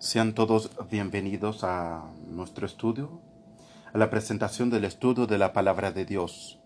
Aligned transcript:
Sean 0.00 0.32
todos 0.32 0.70
bienvenidos 0.90 1.62
a 1.62 2.10
nuestro 2.26 2.64
estudio, 2.64 3.20
a 3.92 3.98
la 3.98 4.08
presentación 4.08 4.70
del 4.70 4.86
estudio 4.86 5.26
de 5.26 5.36
la 5.36 5.52
palabra 5.52 5.92
de 5.92 6.06
Dios. 6.06 6.58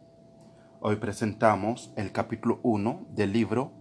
Hoy 0.79 0.97
presentamos 0.97 1.93
el 1.97 2.13
capítulo 2.13 2.61
1 2.63 3.09
del 3.11 3.33
libro 3.33 3.73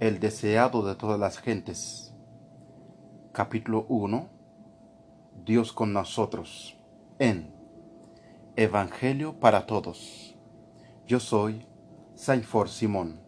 El 0.00 0.18
deseado 0.18 0.84
de 0.84 0.96
todas 0.96 1.20
las 1.20 1.38
gentes. 1.38 2.12
Capítulo 3.30 3.86
1 3.88 4.28
Dios 5.44 5.72
con 5.72 5.92
nosotros 5.92 6.76
en 7.20 7.54
Evangelio 8.56 9.38
para 9.38 9.66
todos. 9.66 10.34
Yo 11.06 11.20
soy 11.20 11.64
Saint 12.16 12.42
For 12.42 12.68
Simón. 12.68 13.20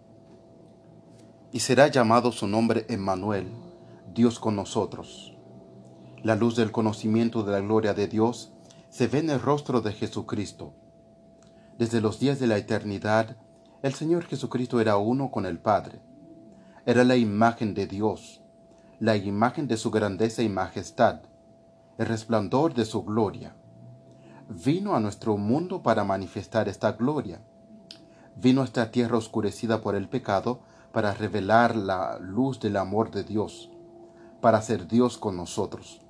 Y 1.53 1.61
será 1.61 1.87
llamado 1.87 2.33
su 2.33 2.49
nombre 2.49 2.85
Emmanuel 2.89 3.70
Dios 4.13 4.41
con 4.41 4.57
nosotros. 4.57 5.37
La 6.25 6.35
luz 6.35 6.57
del 6.57 6.73
conocimiento 6.73 7.45
de 7.45 7.53
la 7.53 7.61
gloria 7.61 7.95
de 7.95 8.09
Dios 8.09 8.53
se 8.89 9.07
ve 9.07 9.21
en 9.21 9.31
el 9.31 9.41
rostro 9.41 9.83
de 9.83 9.93
Jesucristo. 9.93 10.75
Desde 11.79 12.01
los 12.01 12.19
días 12.19 12.41
de 12.41 12.49
la 12.49 12.57
eternidad, 12.57 13.37
el 13.83 13.95
Señor 13.95 14.25
Jesucristo 14.25 14.81
era 14.81 14.97
uno 14.97 15.31
con 15.31 15.47
el 15.47 15.61
Padre. 15.61 16.01
Era 16.87 17.05
la 17.05 17.15
imagen 17.15 17.73
de 17.73 17.87
Dios, 17.87 18.43
la 18.99 19.17
imagen 19.17 19.69
de 19.69 19.77
su 19.77 19.93
grandeza 19.93 20.43
y 20.43 20.49
majestad, 20.49 21.21
el 21.97 22.07
resplandor 22.07 22.75
de 22.75 22.87
su 22.87 23.05
gloria. 23.05 23.55
Vino 24.49 24.97
a 24.97 25.01
nuestro 25.01 25.37
mundo 25.37 25.85
para 25.85 26.03
manifestar 26.03 26.69
esta 26.69 26.93
gloria. 26.93 27.43
Vino 28.35 28.63
a 28.63 28.65
esta 28.65 28.91
tierra 28.91 29.19
oscurecida 29.19 29.81
por 29.81 29.95
el 29.95 30.09
pecado 30.09 30.63
para 30.91 31.15
revelar 31.15 31.77
la 31.77 32.19
luz 32.19 32.59
del 32.59 32.77
amor 32.77 33.13
de 33.13 33.23
Dios 33.23 33.71
para 34.41 34.63
ser 34.63 34.87
Dios 34.87 35.19
con 35.19 35.37
nosotros. 35.37 36.01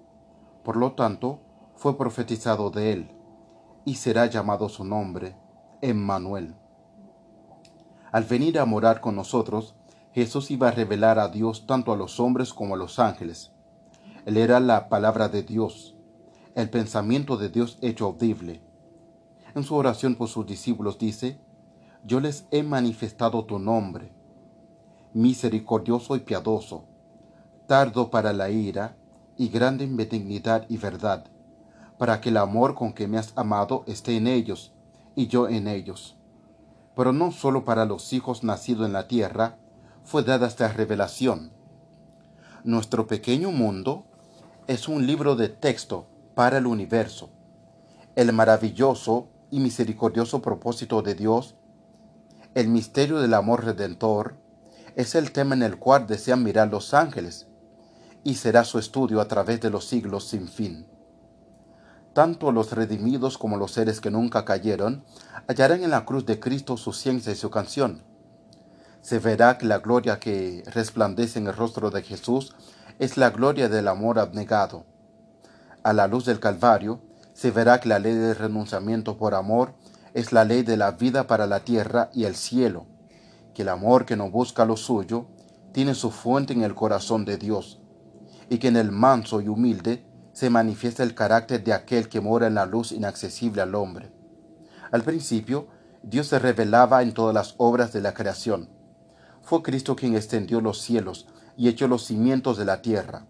Por 0.63 0.77
lo 0.77 0.93
tanto, 0.93 1.41
fue 1.75 1.97
profetizado 1.97 2.71
de 2.71 2.93
él, 2.93 3.11
y 3.85 3.95
será 3.95 4.27
llamado 4.27 4.69
su 4.69 4.85
nombre, 4.85 5.37
Emmanuel. 5.81 6.55
Al 8.13 8.25
venir 8.25 8.59
a 8.59 8.67
morar 8.67 9.01
con 9.01 9.17
nosotros, 9.17 9.75
Jesús 10.13 10.51
iba 10.51 10.69
a 10.69 10.73
revelar 10.73 11.19
a 11.19 11.29
Dios 11.29 11.67
tanto 11.67 11.93
a 11.93 11.97
los 11.97 12.19
hombres 12.21 12.53
como 12.53 12.75
a 12.75 12.77
los 12.77 12.99
ángeles. 12.99 13.53
Él 14.27 14.37
era 14.37 14.61
la 14.61 14.89
palabra 14.89 15.29
de 15.29 15.43
Dios, 15.43 15.97
el 16.55 16.69
pensamiento 16.69 17.37
de 17.37 17.49
Dios 17.49 17.79
hecho 17.81 18.07
audible. 18.07 18.61
En 19.55 19.63
su 19.63 19.75
oración 19.75 20.17
por 20.17 20.29
sus 20.29 20.47
discípulos 20.47 20.99
dice, 20.99 21.41
Yo 22.05 22.21
les 22.21 22.47
he 22.51 22.63
manifestado 22.63 23.45
tu 23.45 23.59
nombre, 23.59 24.13
misericordioso 25.15 26.17
y 26.17 26.21
piadoso, 26.21 26.90
tardo 27.71 28.11
para 28.11 28.33
la 28.33 28.51
ira 28.51 28.97
y 29.37 29.49
grande 29.49 29.85
en 29.85 29.97
benignidad 29.97 30.67
y 30.69 30.77
verdad, 30.77 31.27
para 31.99 32.21
que 32.21 32.31
el 32.31 32.37
amor 32.37 32.75
con 32.75 32.93
que 32.93 33.07
me 33.07 33.17
has 33.17 33.33
amado 33.37 33.85
esté 33.87 34.17
en 34.17 34.27
ellos 34.27 34.73
y 35.15 35.29
yo 35.29 35.47
en 35.49 35.69
ellos. 35.69 36.17
Pero 36.97 37.13
no 37.13 37.31
sólo 37.31 37.65
para 37.65 37.85
los 37.85 38.13
hijos 38.13 38.43
nacidos 38.43 38.87
en 38.87 38.93
la 38.93 39.07
tierra 39.07 39.57
fue 40.03 40.25
dada 40.25 40.49
esta 40.49 40.67
revelación. 40.67 41.53
Nuestro 42.65 43.07
pequeño 43.07 43.53
mundo 43.53 44.05
es 44.67 44.89
un 44.89 45.07
libro 45.07 45.37
de 45.37 45.49
texto 45.49 46.09
para 46.35 46.59
el 46.59 46.67
universo. 46.67 47.31
El 48.17 48.33
maravilloso 48.33 49.29
y 49.49 49.61
misericordioso 49.61 50.43
propósito 50.43 51.03
de 51.03 51.15
Dios, 51.15 51.55
el 52.57 52.67
misterio 52.67 53.21
del 53.21 53.33
amor 53.33 53.65
redentor, 53.65 54.35
es 54.97 55.15
el 55.15 55.31
tema 55.31 55.55
en 55.55 55.63
el 55.63 55.79
cual 55.79 56.09
desean 56.09 56.43
mirar 56.43 56.69
los 56.69 56.95
ángeles 56.95 57.47
y 58.23 58.35
será 58.35 58.65
su 58.65 58.79
estudio 58.79 59.21
a 59.21 59.29
través 59.29 59.61
de 59.61 59.71
los 59.71 59.87
siglos 59.87 60.29
sin 60.29 60.49
fin. 60.49 60.87
Tanto 62.13 62.53
los 62.53 62.73
redimidos 62.73 63.39
como 63.39 63.57
los 63.57 63.73
seres 63.73 64.01
que 64.01 64.11
nunca 64.11 64.45
cayeron 64.45 65.05
hallarán 65.47 65.83
en 65.85 65.91
la 65.91 66.05
cruz 66.05 66.27
de 66.27 66.41
Cristo 66.41 66.77
su 66.77 66.93
ciencia 66.93 67.33
y 67.33 67.37
su 67.37 67.51
canción. 67.51 68.03
Se 69.01 69.19
verá 69.19 69.57
que 69.57 69.67
la 69.67 69.79
gloria 69.79 70.19
que 70.19 70.63
resplandece 70.67 71.39
en 71.39 71.47
el 71.47 71.57
rostro 71.57 71.91
de 71.91 72.03
Jesús 72.03 72.55
es 72.99 73.17
la 73.17 73.31
gloria 73.31 73.69
del 73.69 73.89
amor 73.89 74.19
abnegado. 74.19 74.85
A 75.83 75.93
la 75.93 76.07
luz 76.07 76.27
del 76.27 76.41
Calvario 76.41 77.01
se 77.33 77.51
verá 77.51 77.81
que 77.81 77.89
la 77.89 77.99
ley 77.99 78.13
del 78.13 78.37
renunciamiento 78.37 79.17
por 79.17 79.35
amor 79.35 79.73
es 80.13 80.33
la 80.33 80.45
ley 80.45 80.63
de 80.63 80.77
la 80.77 80.91
vida 80.91 81.27
para 81.27 81.47
la 81.47 81.61
tierra 81.61 82.11
y 82.13 82.25
el 82.25 82.35
cielo, 82.35 82.87
que 83.55 83.63
el 83.63 83.69
amor 83.71 84.05
que 84.05 84.17
no 84.17 84.31
busca 84.31 84.67
lo 84.67 84.77
suyo 84.77 85.27
tiene 85.73 85.95
su 85.95 86.11
fuente 86.11 86.53
en 86.53 86.63
el 86.63 86.75
corazón 86.75 87.25
de 87.25 87.39
Dios 87.39 87.80
y 88.51 88.59
que 88.59 88.69
en 88.69 88.77
el 88.77 88.91
manso 88.91 89.41
y 89.41 89.49
humilde 89.49 90.05
se 90.33 90.51
manifiesta 90.51 91.05
el 91.05 91.15
carácter 91.15 91.63
de 91.63 91.73
aquel 91.73 92.09
que 92.09 92.21
mora 92.21 92.49
en 92.49 92.57
la 92.57 92.67
luz 92.67 92.93
inaccesible 92.93 93.63
al 93.63 93.75
hombre. 93.77 94.13
Al 94.91 95.03
principio, 95.03 95.69
Dios 96.03 96.27
se 96.27 96.39
revelaba 96.39 97.03
en 97.03 97.15
todas 97.15 97.33
las 97.33 97.55
obras 97.59 97.93
de 97.93 98.01
la 98.01 98.13
creación. 98.13 98.69
Fue 99.41 99.63
Cristo 99.63 99.95
quien 99.95 100.17
extendió 100.17 100.61
los 100.61 100.81
cielos 100.81 101.29
y 101.57 101.69
echó 101.69 101.87
los 101.87 102.05
cimientos 102.05 102.59
de 102.59 102.65
la 102.65 102.83
tierra. 102.83 103.25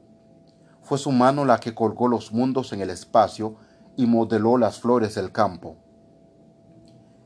Fue 0.82 0.96
su 0.96 1.12
mano 1.12 1.44
la 1.44 1.60
que 1.60 1.74
colgó 1.74 2.08
los 2.08 2.32
mundos 2.32 2.72
en 2.72 2.80
el 2.80 2.88
espacio 2.88 3.56
y 3.96 4.06
modeló 4.06 4.56
las 4.56 4.80
flores 4.80 5.14
del 5.14 5.32
campo. 5.32 5.76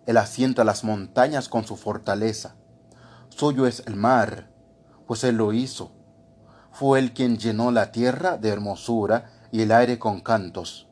Él 0.07 0.17
asienta 0.17 0.65
las 0.65 0.83
montañas 0.83 1.49
con 1.49 1.65
su 1.65 1.77
fortaleza. 1.77 2.57
Suyo 3.29 3.67
es 3.67 3.85
el 3.87 3.95
mar, 3.95 4.51
pues 5.07 5.23
Él 5.23 5.37
lo 5.37 5.53
hizo 5.53 5.93
fue 6.75 6.99
él 6.99 7.13
quien 7.13 7.39
llenó 7.39 7.71
la 7.71 7.93
tierra 7.93 8.37
de 8.37 8.49
hermosura 8.49 9.31
y 9.53 9.63
el 9.63 9.71
aire 9.71 10.01
con 10.01 10.21
cantos. 10.21 10.89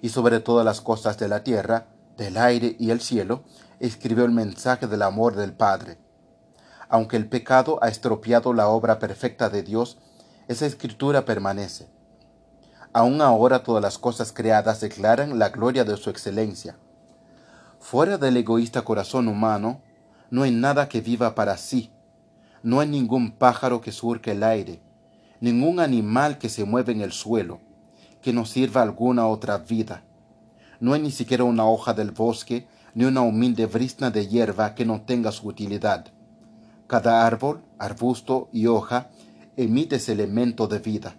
Y 0.00 0.08
sobre 0.08 0.40
todas 0.40 0.64
las 0.64 0.80
cosas 0.80 1.18
de 1.18 1.28
la 1.28 1.44
tierra, 1.44 1.88
del 2.16 2.38
aire 2.38 2.76
y 2.78 2.92
el 2.92 3.02
cielo, 3.02 3.44
escribió 3.78 4.24
el 4.24 4.30
mensaje 4.30 4.86
del 4.86 5.02
amor 5.02 5.36
del 5.36 5.52
Padre. 5.52 5.98
Aunque 6.88 7.18
el 7.18 7.28
pecado 7.28 7.78
ha 7.82 7.88
estropeado 7.88 8.54
la 8.54 8.68
obra 8.68 8.98
perfecta 8.98 9.50
de 9.50 9.62
Dios, 9.62 9.98
esa 10.48 10.64
escritura 10.64 11.26
permanece. 11.26 11.90
Aún 12.94 13.20
ahora 13.20 13.62
todas 13.62 13.82
las 13.82 13.98
cosas 13.98 14.32
creadas 14.32 14.80
declaran 14.80 15.38
la 15.38 15.50
gloria 15.50 15.84
de 15.84 15.98
su 15.98 16.08
excelencia. 16.08 16.78
Fuera 17.80 18.16
del 18.16 18.38
egoísta 18.38 18.80
corazón 18.80 19.28
humano, 19.28 19.82
no 20.30 20.44
hay 20.44 20.52
nada 20.52 20.88
que 20.88 21.02
viva 21.02 21.34
para 21.34 21.58
sí, 21.58 21.92
no 22.62 22.80
hay 22.80 22.88
ningún 22.88 23.32
pájaro 23.32 23.82
que 23.82 23.92
surque 23.92 24.32
el 24.32 24.42
aire, 24.42 24.80
ningún 25.40 25.80
animal 25.80 26.38
que 26.38 26.48
se 26.48 26.64
mueve 26.64 26.92
en 26.92 27.00
el 27.00 27.12
suelo, 27.12 27.60
que 28.22 28.32
no 28.32 28.44
sirva 28.44 28.82
alguna 28.82 29.26
otra 29.26 29.58
vida. 29.58 30.04
No 30.80 30.92
hay 30.94 31.00
ni 31.00 31.10
siquiera 31.10 31.44
una 31.44 31.66
hoja 31.66 31.94
del 31.94 32.10
bosque, 32.10 32.66
ni 32.94 33.04
una 33.04 33.20
humilde 33.20 33.66
brisna 33.66 34.10
de 34.10 34.26
hierba 34.26 34.74
que 34.74 34.84
no 34.84 35.02
tenga 35.02 35.30
su 35.32 35.46
utilidad. 35.46 36.06
Cada 36.86 37.26
árbol, 37.26 37.62
arbusto 37.78 38.48
y 38.52 38.66
hoja 38.66 39.10
emite 39.56 39.96
ese 39.96 40.12
elemento 40.12 40.66
de 40.68 40.78
vida, 40.78 41.16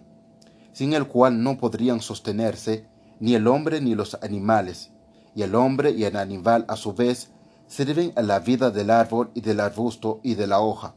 sin 0.72 0.92
el 0.94 1.06
cual 1.06 1.42
no 1.42 1.58
podrían 1.58 2.00
sostenerse 2.00 2.86
ni 3.18 3.34
el 3.34 3.46
hombre 3.46 3.80
ni 3.80 3.94
los 3.94 4.18
animales, 4.22 4.90
y 5.34 5.42
el 5.42 5.54
hombre 5.54 5.90
y 5.90 6.04
el 6.04 6.16
animal 6.16 6.64
a 6.68 6.76
su 6.76 6.94
vez 6.94 7.30
sirven 7.66 8.12
a 8.16 8.22
la 8.22 8.40
vida 8.40 8.70
del 8.70 8.90
árbol 8.90 9.30
y 9.34 9.42
del 9.42 9.60
arbusto 9.60 10.20
y 10.22 10.34
de 10.34 10.46
la 10.46 10.60
hoja. 10.60 10.94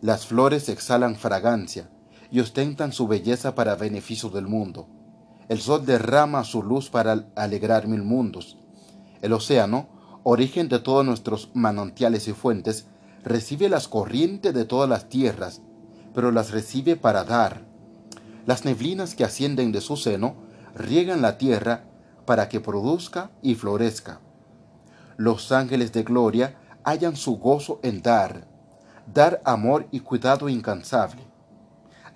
Las 0.00 0.26
flores 0.26 0.68
exhalan 0.68 1.14
fragancia, 1.14 1.88
y 2.32 2.40
ostentan 2.40 2.92
su 2.92 3.06
belleza 3.06 3.54
para 3.54 3.76
beneficio 3.76 4.30
del 4.30 4.46
mundo. 4.46 4.88
El 5.50 5.60
sol 5.60 5.84
derrama 5.84 6.44
su 6.44 6.62
luz 6.62 6.88
para 6.88 7.26
alegrar 7.36 7.86
mil 7.86 8.02
mundos. 8.02 8.56
El 9.20 9.34
océano, 9.34 9.86
origen 10.22 10.70
de 10.70 10.78
todos 10.78 11.04
nuestros 11.04 11.50
manantiales 11.52 12.26
y 12.28 12.32
fuentes, 12.32 12.86
recibe 13.22 13.68
las 13.68 13.86
corrientes 13.86 14.54
de 14.54 14.64
todas 14.64 14.88
las 14.88 15.10
tierras, 15.10 15.60
pero 16.14 16.30
las 16.30 16.52
recibe 16.52 16.96
para 16.96 17.24
dar. 17.24 17.66
Las 18.46 18.64
neblinas 18.64 19.14
que 19.14 19.24
ascienden 19.24 19.70
de 19.70 19.82
su 19.82 19.98
seno 19.98 20.34
riegan 20.74 21.20
la 21.20 21.36
tierra 21.36 21.84
para 22.24 22.48
que 22.48 22.60
produzca 22.60 23.30
y 23.42 23.56
florezca. 23.56 24.20
Los 25.18 25.52
ángeles 25.52 25.92
de 25.92 26.02
gloria 26.02 26.56
hallan 26.82 27.14
su 27.14 27.36
gozo 27.36 27.78
en 27.82 28.00
dar, 28.00 28.46
dar 29.12 29.42
amor 29.44 29.86
y 29.90 30.00
cuidado 30.00 30.48
incansable 30.48 31.31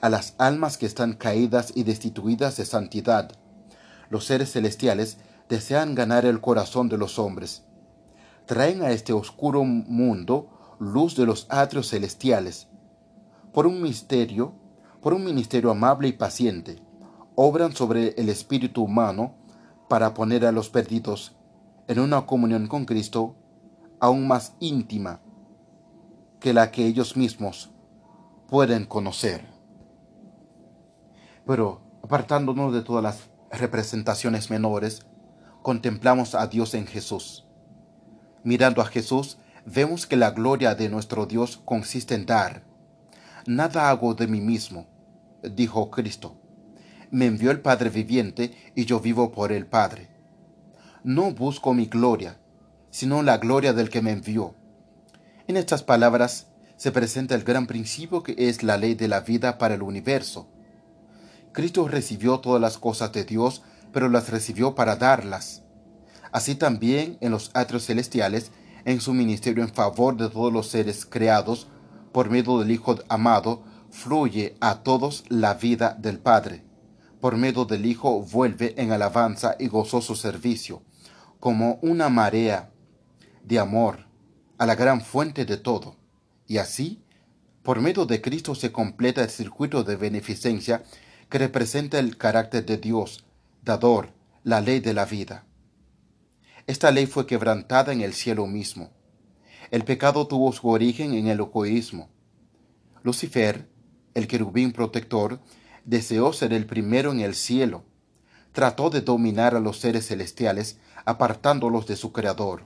a 0.01 0.09
las 0.09 0.35
almas 0.39 0.79
que 0.79 0.87
están 0.87 1.15
caídas 1.15 1.73
y 1.75 1.83
destituidas 1.83 2.57
de 2.57 2.65
santidad. 2.65 3.33
Los 4.11 4.27
seres 4.27 4.53
celestiales 4.53 5.19
desean 5.49 5.95
ganar 5.95 6.25
el 6.25 6.41
corazón 6.41 6.89
de 6.89 6.99
los 6.99 7.19
hombres. 7.19 7.65
Traen 8.47 8.83
a 8.83 8.91
este 8.91 9.13
oscuro 9.13 9.65
mundo 9.65 10.77
luz 10.79 11.17
de 11.17 11.27
los 11.27 11.47
atrios 11.49 11.91
celestiales. 11.91 12.69
Por 13.53 13.67
un 13.67 13.83
misterio, 13.83 14.55
por 15.01 15.15
un 15.15 15.25
ministerio 15.25 15.71
amable 15.71 16.09
y 16.09 16.13
paciente, 16.13 16.83
obran 17.35 17.75
sobre 17.75 18.09
el 18.17 18.29
espíritu 18.29 18.83
humano 18.83 19.35
para 19.89 20.15
poner 20.15 20.45
a 20.45 20.53
los 20.53 20.69
perdidos 20.69 21.37
en 21.89 22.01
una 22.01 22.27
comunión 22.27 22.67
con 22.67 22.85
Cristo 22.85 23.37
aún 24.01 24.27
más 24.27 24.55
íntima 24.61 25.21
que 26.41 26.53
la 26.53 26.71
que 26.71 26.87
ellos 26.87 27.17
mismos 27.17 27.71
pueden 28.49 28.85
conocer. 28.85 29.56
Pero 31.47 31.87
Apartándonos 32.07 32.73
de 32.73 32.83
todas 32.83 33.03
las 33.03 33.19
representaciones 33.51 34.49
menores, 34.49 35.07
contemplamos 35.61 36.37
a 36.37 36.47
Dios 36.47 36.73
en 36.75 36.87
Jesús. 36.87 37.49
Mirando 38.45 38.81
a 38.81 38.85
Jesús, 38.85 39.39
vemos 39.65 40.07
que 40.07 40.15
la 40.15 40.31
gloria 40.31 40.77
de 40.77 40.89
nuestro 40.89 41.27
Dios 41.27 41.61
consiste 41.65 42.15
en 42.15 42.25
dar. 42.25 42.63
Nada 43.45 43.91
hago 43.91 44.15
de 44.15 44.29
mí 44.29 44.41
mismo, 44.41 44.87
dijo 45.43 45.91
Cristo. 45.91 46.41
Me 47.11 47.27
envió 47.27 47.51
el 47.51 47.61
Padre 47.61 47.91
viviente 47.91 48.53
y 48.77 48.85
yo 48.85 49.01
vivo 49.01 49.33
por 49.33 49.51
el 49.51 49.67
Padre. 49.67 50.09
No 51.03 51.33
busco 51.33 51.75
mi 51.75 51.87
gloria, 51.87 52.39
sino 52.91 53.25
la 53.25 53.39
gloria 53.39 53.73
del 53.73 53.91
que 53.91 54.01
me 54.01 54.13
envió. 54.13 54.55
En 55.49 55.57
estas 55.57 55.83
palabras 55.83 56.53
se 56.77 56.93
presenta 56.93 57.35
el 57.35 57.43
gran 57.43 57.67
principio 57.67 58.23
que 58.23 58.37
es 58.39 58.63
la 58.63 58.77
ley 58.77 58.95
de 58.95 59.09
la 59.09 59.23
vida 59.23 59.59
para 59.59 59.75
el 59.75 59.83
universo. 59.83 60.53
Cristo 61.57 61.89
recibió 61.89 62.41
todas 62.41 62.61
las 62.61 62.77
cosas 62.77 63.13
de 63.13 63.25
Dios, 63.25 63.63
pero 63.91 64.11
las 64.11 64.29
recibió 64.29 64.75
para 64.75 64.97
darlas. 64.97 65.63
Así 66.31 66.55
también 66.55 67.17
en 67.23 67.31
los 67.31 67.51
atrios 67.55 67.87
celestiales, 67.87 68.53
en 68.85 69.01
su 69.01 69.15
ministerio 69.15 69.65
en 69.65 69.73
favor 69.73 70.19
de 70.19 70.29
todos 70.29 70.53
los 70.53 70.69
seres 70.69 71.07
creados, 71.07 71.67
por 72.13 72.29
medio 72.29 72.59
del 72.59 72.73
Hijo 72.73 72.97
amado, 73.09 73.65
fluye 73.91 74.55
a 74.61 74.83
todos 74.83 75.25
la 75.31 75.55
vida 75.55 75.97
del 75.99 76.19
Padre. 76.19 76.63
Por 77.23 77.39
medio 77.39 77.65
del 77.65 77.87
Hijo 77.87 78.21
vuelve 78.21 78.75
en 78.77 78.93
alabanza 78.93 79.57
y 79.59 79.69
gozoso 79.69 80.15
servicio, 80.15 80.83
como 81.41 81.79
una 81.81 82.11
marea 82.11 82.71
de 83.43 83.59
amor 83.59 84.01
a 84.59 84.67
la 84.67 84.75
gran 84.75 85.01
fuente 85.01 85.47
de 85.47 85.57
todo. 85.57 85.97
Y 86.47 86.59
así, 86.59 87.03
por 87.63 87.81
medio 87.81 88.05
de 88.05 88.21
Cristo 88.21 88.55
se 88.55 88.73
completa 88.73 89.23
el 89.23 89.31
circuito 89.31 89.85
de 89.85 89.97
beneficencia 89.97 90.85
que 91.29 91.39
representa 91.39 91.99
el 91.99 92.17
carácter 92.17 92.65
de 92.65 92.79
Dios, 92.79 93.25
dador, 93.63 94.13
la 94.45 94.61
ley 94.61 94.81
de 94.81 94.95
la 94.95 95.05
vida. 95.05 95.45
Esta 96.67 96.91
ley 96.91 97.07
fue 97.07 97.27
quebrantada 97.27 97.93
en 97.93 98.01
el 98.01 98.13
cielo 98.13 98.47
mismo. 98.47 98.91
El 99.71 99.85
pecado 99.85 100.27
tuvo 100.27 100.53
su 100.53 100.69
origen 100.69 101.15
en 101.15 101.27
el 101.27 101.41
egoísmo. 101.41 102.09
Lucifer, 103.03 103.69
el 104.15 104.29
querubín 104.29 104.73
protector, 104.73 105.41
deseó 105.85 106.33
ser 106.33 106.53
el 106.53 106.67
primero 106.67 107.13
en 107.13 107.21
el 107.21 107.35
cielo. 107.35 107.85
Trató 108.53 108.91
de 108.91 109.01
dominar 109.01 109.55
a 109.55 109.61
los 109.61 109.79
seres 109.79 110.09
celestiales, 110.09 110.79
apartándolos 111.05 111.87
de 111.87 111.97
su 111.97 112.13
Creador, 112.13 112.65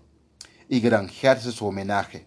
y 0.68 0.80
granjearse 0.80 1.52
su 1.52 1.66
homenaje. 1.66 2.26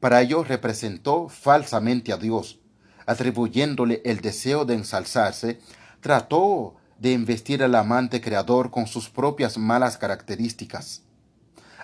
Para 0.00 0.22
ello 0.22 0.44
representó 0.44 1.28
falsamente 1.28 2.12
a 2.12 2.16
Dios, 2.16 2.60
atribuyéndole 3.08 4.02
el 4.04 4.20
deseo 4.20 4.66
de 4.66 4.74
ensalzarse, 4.74 5.58
trató 6.02 6.76
de 6.98 7.12
investir 7.12 7.62
al 7.62 7.74
amante 7.74 8.20
creador 8.20 8.70
con 8.70 8.86
sus 8.86 9.08
propias 9.08 9.56
malas 9.56 9.96
características. 9.96 11.04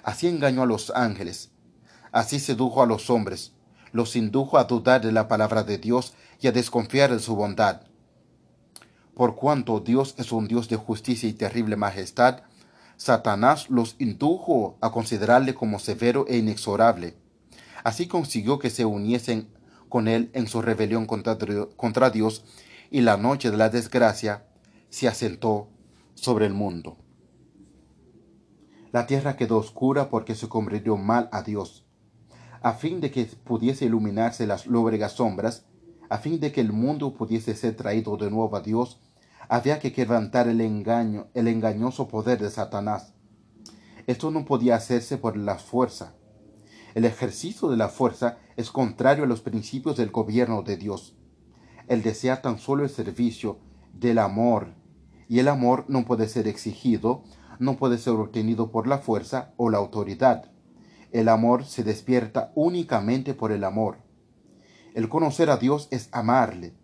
Así 0.03 0.29
engañó 0.29 0.65
a 0.65 0.67
los 0.67 0.91
ángeles, 0.91 1.51
así 2.13 2.39
sedujo 2.39 2.83
a 2.83 2.87
los 2.87 3.09
hombres, 3.09 3.53
los 3.91 4.17
indujo 4.17 4.59
a 4.59 4.65
dudar 4.65 5.01
de 5.01 5.13
la 5.13 5.27
palabra 5.27 5.63
de 5.63 5.79
Dios 5.79 6.13
y 6.43 6.49
a 6.49 6.53
desconfiar 6.53 7.11
de 7.11 7.21
su 7.21 7.35
bondad. 7.35 7.81
Por 9.15 9.35
cuanto 9.35 9.81
Dios 9.81 10.15
es 10.19 10.31
un 10.31 10.47
Dios 10.47 10.69
de 10.69 10.77
justicia 10.77 11.27
y 11.27 11.33
terrible 11.33 11.77
majestad, 11.77 12.43
Satanás 12.99 13.71
los 13.71 13.97
indujo 13.99 14.77
a 14.83 14.93
considerarle 14.93 15.55
como 15.55 15.79
severo 15.79 16.27
e 16.29 16.37
inexorable. 16.37 17.17
Así 17.83 18.09
consiguió 18.09 18.59
que 18.59 18.69
se 18.69 18.85
uniesen 18.85 19.49
con 19.95 20.09
él 20.09 20.29
en 20.33 20.49
su 20.49 20.61
rebelión 20.61 21.07
contra, 21.07 22.11
Dios, 22.11 22.45
y 22.91 23.03
la 23.03 23.17
noche 23.17 23.53
de 23.53 23.57
la 23.57 23.69
desgracia 23.69 24.45
se 24.89 25.07
asentó 25.07 25.69
sobre 26.17 26.47
el 26.47 26.53
mundo. 26.53 26.97
La 28.91 29.07
tierra 29.07 29.37
quedó 29.37 29.57
oscura 29.57 30.11
porque 30.11 30.35
se 30.35 30.49
convirtió 30.49 30.97
mal 30.97 31.29
a 31.31 31.43
Dios. 31.43 31.87
A 32.61 32.73
fin 32.73 33.01
de 33.01 33.13
que 33.13 33.25
pudiese 33.27 33.85
iluminarse 33.85 34.49
las 34.49 34.67
lóbregas 34.67 35.13
sombras, 35.13 35.65
a 36.09 36.19
fin 36.19 36.41
de 36.41 36.51
que 36.51 36.61
el 36.61 36.73
mundo 36.73 37.15
pudiese 37.15 37.55
ser 37.55 37.77
traído 37.77 38.17
de 38.17 38.33
nuevo 38.33 38.57
a 38.57 38.63
Dios, 38.63 39.01
había 39.49 39.79
que 39.79 39.93
quebrantar 39.93 40.49
el 40.49 40.61
engaño, 40.61 41.29
el 41.35 41.47
engañoso 41.47 42.09
poder 42.09 42.41
de 42.41 42.51
Satanás. 42.51 43.15
Esto 44.09 44.33
no 44.33 44.45
podía 44.45 44.75
hacerse 44.75 45.19
por 45.19 45.37
la 45.37 45.55
fuerza, 45.55 46.17
el 46.97 47.05
ejercicio 47.05 47.69
de 47.69 47.77
la 47.77 47.89
fuerza 47.89 48.39
es 48.57 48.71
contrario 48.71 49.25
a 49.25 49.27
los 49.27 49.41
principios 49.41 49.97
del 49.97 50.11
gobierno 50.11 50.63
de 50.63 50.77
Dios. 50.77 51.17
Él 51.89 52.03
desea 52.03 52.41
tan 52.43 52.59
solo 52.59 52.85
el 52.85 52.91
servicio 52.91 53.59
del 53.93 54.19
amor, 54.19 54.75
y 55.29 55.39
el 55.39 55.49
amor 55.49 55.85
no 55.89 56.05
puede 56.05 56.29
ser 56.29 56.49
exigido, 56.49 57.25
no 57.59 57.77
puede 57.77 57.99
ser 57.99 58.15
obtenido 58.15 58.71
por 58.71 58.87
la 58.87 58.99
fuerza 58.99 59.53
o 59.57 59.71
la 59.71 59.79
autoridad. 59.79 60.51
El 61.13 61.29
amor 61.29 61.65
se 61.65 61.85
despierta 61.85 62.53
únicamente 62.55 63.35
por 63.35 63.53
el 63.53 63.65
amor. 63.65 63.99
El 64.95 65.09
conocer 65.09 65.51
a 65.51 65.57
Dios 65.57 65.89
es 65.91 66.09
amarle. 66.13 66.75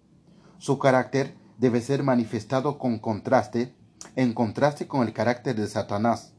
Su 0.59 0.79
carácter 0.79 1.35
debe 1.59 1.81
ser 1.81 2.03
manifestado 2.03 2.79
con 2.79 2.99
contraste, 2.99 3.75
en 4.17 4.33
contraste 4.33 4.87
con 4.87 5.07
el 5.07 5.13
carácter 5.13 5.57
de 5.57 5.67
Satanás. 5.67 6.35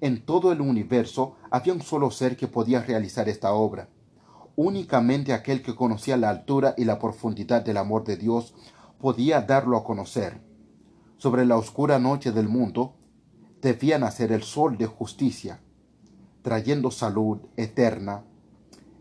En 0.00 0.24
todo 0.24 0.52
el 0.52 0.60
universo 0.60 1.36
había 1.50 1.72
un 1.72 1.82
solo 1.82 2.10
ser 2.10 2.36
que 2.36 2.48
podía 2.48 2.82
realizar 2.82 3.28
esta 3.28 3.52
obra. 3.52 3.88
Únicamente 4.56 5.32
aquel 5.32 5.62
que 5.62 5.74
conocía 5.74 6.16
la 6.16 6.30
altura 6.30 6.74
y 6.76 6.84
la 6.84 6.98
profundidad 6.98 7.64
del 7.64 7.78
amor 7.78 8.04
de 8.04 8.16
Dios 8.16 8.54
podía 9.00 9.40
darlo 9.40 9.76
a 9.76 9.84
conocer. 9.84 10.40
Sobre 11.16 11.46
la 11.46 11.56
oscura 11.56 11.98
noche 11.98 12.32
del 12.32 12.48
mundo 12.48 12.94
debía 13.60 13.98
nacer 13.98 14.32
el 14.32 14.42
sol 14.42 14.76
de 14.76 14.86
justicia, 14.86 15.60
trayendo 16.42 16.90
salud 16.90 17.38
eterna 17.56 18.24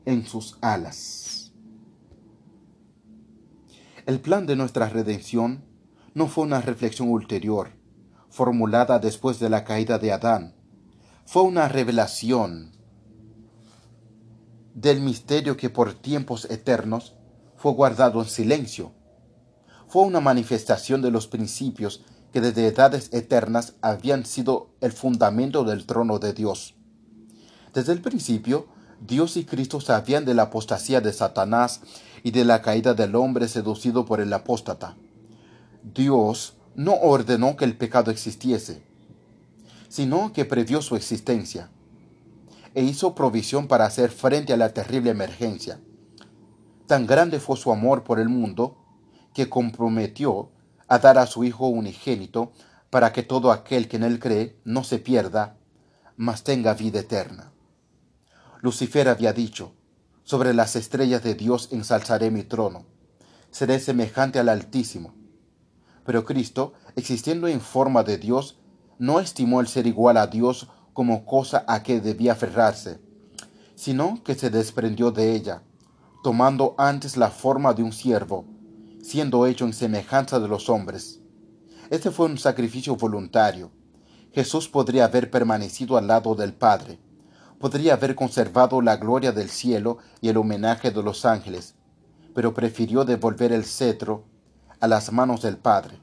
en 0.06 0.26
sus 0.26 0.58
alas. 0.62 1.54
El 4.06 4.20
plan 4.20 4.46
de 4.46 4.56
nuestra 4.56 4.88
redención 4.90 5.64
no 6.14 6.28
fue 6.28 6.44
una 6.44 6.62
reflexión 6.62 7.10
ulterior, 7.10 7.70
formulada 8.30 9.00
después 9.00 9.40
de 9.40 9.50
la 9.50 9.64
caída 9.64 10.00
de 10.00 10.12
Adán, 10.12 10.56
fue 11.26 11.44
una 11.44 11.68
revelación 11.68 12.72
del 14.74 15.02
misterio 15.02 15.58
que 15.58 15.70
por 15.70 15.94
tiempos 15.94 16.46
eternos 16.50 17.14
fue 17.58 17.74
guardado 17.74 18.22
en 18.22 18.30
silencio. 18.30 18.92
Fue 19.88 20.04
una 20.04 20.22
manifestación 20.22 21.02
de 21.02 21.12
los 21.12 21.28
principios 21.28 22.04
que 22.32 22.42
desde 22.42 22.68
edades 22.68 23.10
eternas 23.12 23.74
habían 23.82 24.26
sido 24.26 24.70
el 24.80 24.94
fundamento 24.94 25.64
del 25.64 25.86
trono 25.86 26.18
de 26.20 26.34
Dios. 26.34 26.76
Desde 27.74 27.92
el 27.92 28.02
principio, 28.02 28.68
Dios 29.06 29.36
y 29.36 29.46
Cristo 29.46 29.82
sabían 29.82 30.26
de 30.26 30.34
la 30.34 30.44
apostasía 30.44 31.02
de 31.02 31.12
Satanás 31.12 31.82
y 32.24 32.32
de 32.32 32.46
la 32.46 32.62
caída 32.62 32.94
del 32.94 33.16
hombre 33.16 33.48
seducido 33.48 34.06
por 34.06 34.22
el 34.22 34.32
apóstata. 34.32 34.96
Dios 35.84 36.54
no 36.76 36.94
ordenó 36.94 37.58
que 37.58 37.66
el 37.66 37.76
pecado 37.76 38.12
existiese, 38.12 38.84
sino 39.90 40.32
que 40.32 40.46
previó 40.46 40.82
su 40.82 40.96
existencia 40.96 41.70
e 42.74 42.84
hizo 42.84 43.16
provisión 43.16 43.68
para 43.68 43.86
hacer 43.86 44.12
frente 44.12 44.54
a 44.54 44.58
la 44.58 44.74
terrible 44.74 45.12
emergencia. 45.12 45.80
Tan 46.88 47.06
grande 47.08 47.40
fue 47.40 47.58
su 47.58 47.72
amor 47.72 48.04
por 48.04 48.20
el 48.20 48.30
mundo 48.30 48.78
que 49.34 49.50
comprometió 49.50 50.52
a 50.88 51.00
dar 51.00 51.18
a 51.18 51.26
su 51.26 51.44
Hijo 51.44 51.68
unigénito 51.68 52.52
para 52.90 53.14
que 53.14 53.24
todo 53.24 53.52
aquel 53.52 53.88
que 53.88 53.98
en 53.98 54.04
él 54.04 54.20
cree 54.20 54.60
no 54.66 54.84
se 54.84 55.00
pierda, 55.00 55.58
mas 56.18 56.44
tenga 56.44 56.74
vida 56.74 57.00
eterna. 57.00 57.52
Lucifer 58.62 59.08
había 59.08 59.34
dicho, 59.34 59.74
sobre 60.24 60.54
las 60.54 60.76
estrellas 60.76 61.24
de 61.24 61.36
Dios 61.36 61.70
ensalzaré 61.72 62.30
mi 62.30 62.44
trono, 62.44 62.86
seré 63.50 63.80
semejante 63.80 64.40
al 64.40 64.50
Altísimo. 64.50 65.14
Pero 66.06 66.26
Cristo, 66.26 66.74
existiendo 66.96 67.48
en 67.48 67.62
forma 67.62 68.04
de 68.04 68.18
Dios, 68.18 68.60
no 69.00 69.20
estimó 69.20 69.62
el 69.62 69.68
ser 69.68 69.88
igual 69.88 70.18
a 70.18 70.28
Dios 70.28 70.68
como 70.94 71.26
cosa 71.26 71.64
a 71.68 71.84
que 71.84 72.02
debía 72.02 72.34
aferrarse, 72.34 73.00
sino 73.76 74.22
que 74.24 74.36
se 74.36 74.50
desprendió 74.50 75.12
de 75.12 75.34
ella, 75.34 75.64
tomando 76.24 76.76
antes 76.78 77.18
la 77.18 77.30
forma 77.30 77.74
de 77.74 77.84
un 77.84 77.94
siervo, 77.94 78.46
siendo 79.02 79.46
hecho 79.46 79.66
en 79.66 79.74
semejanza 79.74 80.40
de 80.40 80.48
los 80.48 80.70
hombres. 80.70 81.20
Este 81.90 82.12
fue 82.12 82.28
un 82.28 82.38
sacrificio 82.38 82.96
voluntario. 82.96 83.72
Jesús 84.32 84.68
podría 84.68 85.06
haber 85.06 85.32
permanecido 85.32 85.98
al 85.98 86.08
lado 86.08 86.36
del 86.36 86.54
Padre, 86.54 87.00
podría 87.60 87.94
haber 87.94 88.16
conservado 88.16 88.82
la 88.82 88.98
gloria 88.98 89.32
del 89.32 89.50
cielo 89.50 89.98
y 90.22 90.30
el 90.30 90.38
homenaje 90.38 90.92
de 90.92 91.04
los 91.04 91.26
ángeles, 91.26 91.76
pero 92.34 92.54
prefirió 92.54 93.04
devolver 93.04 93.52
el 93.52 93.66
cetro 93.66 94.26
a 94.80 94.88
las 94.88 95.12
manos 95.12 95.42
del 95.42 95.58
Padre 95.58 96.00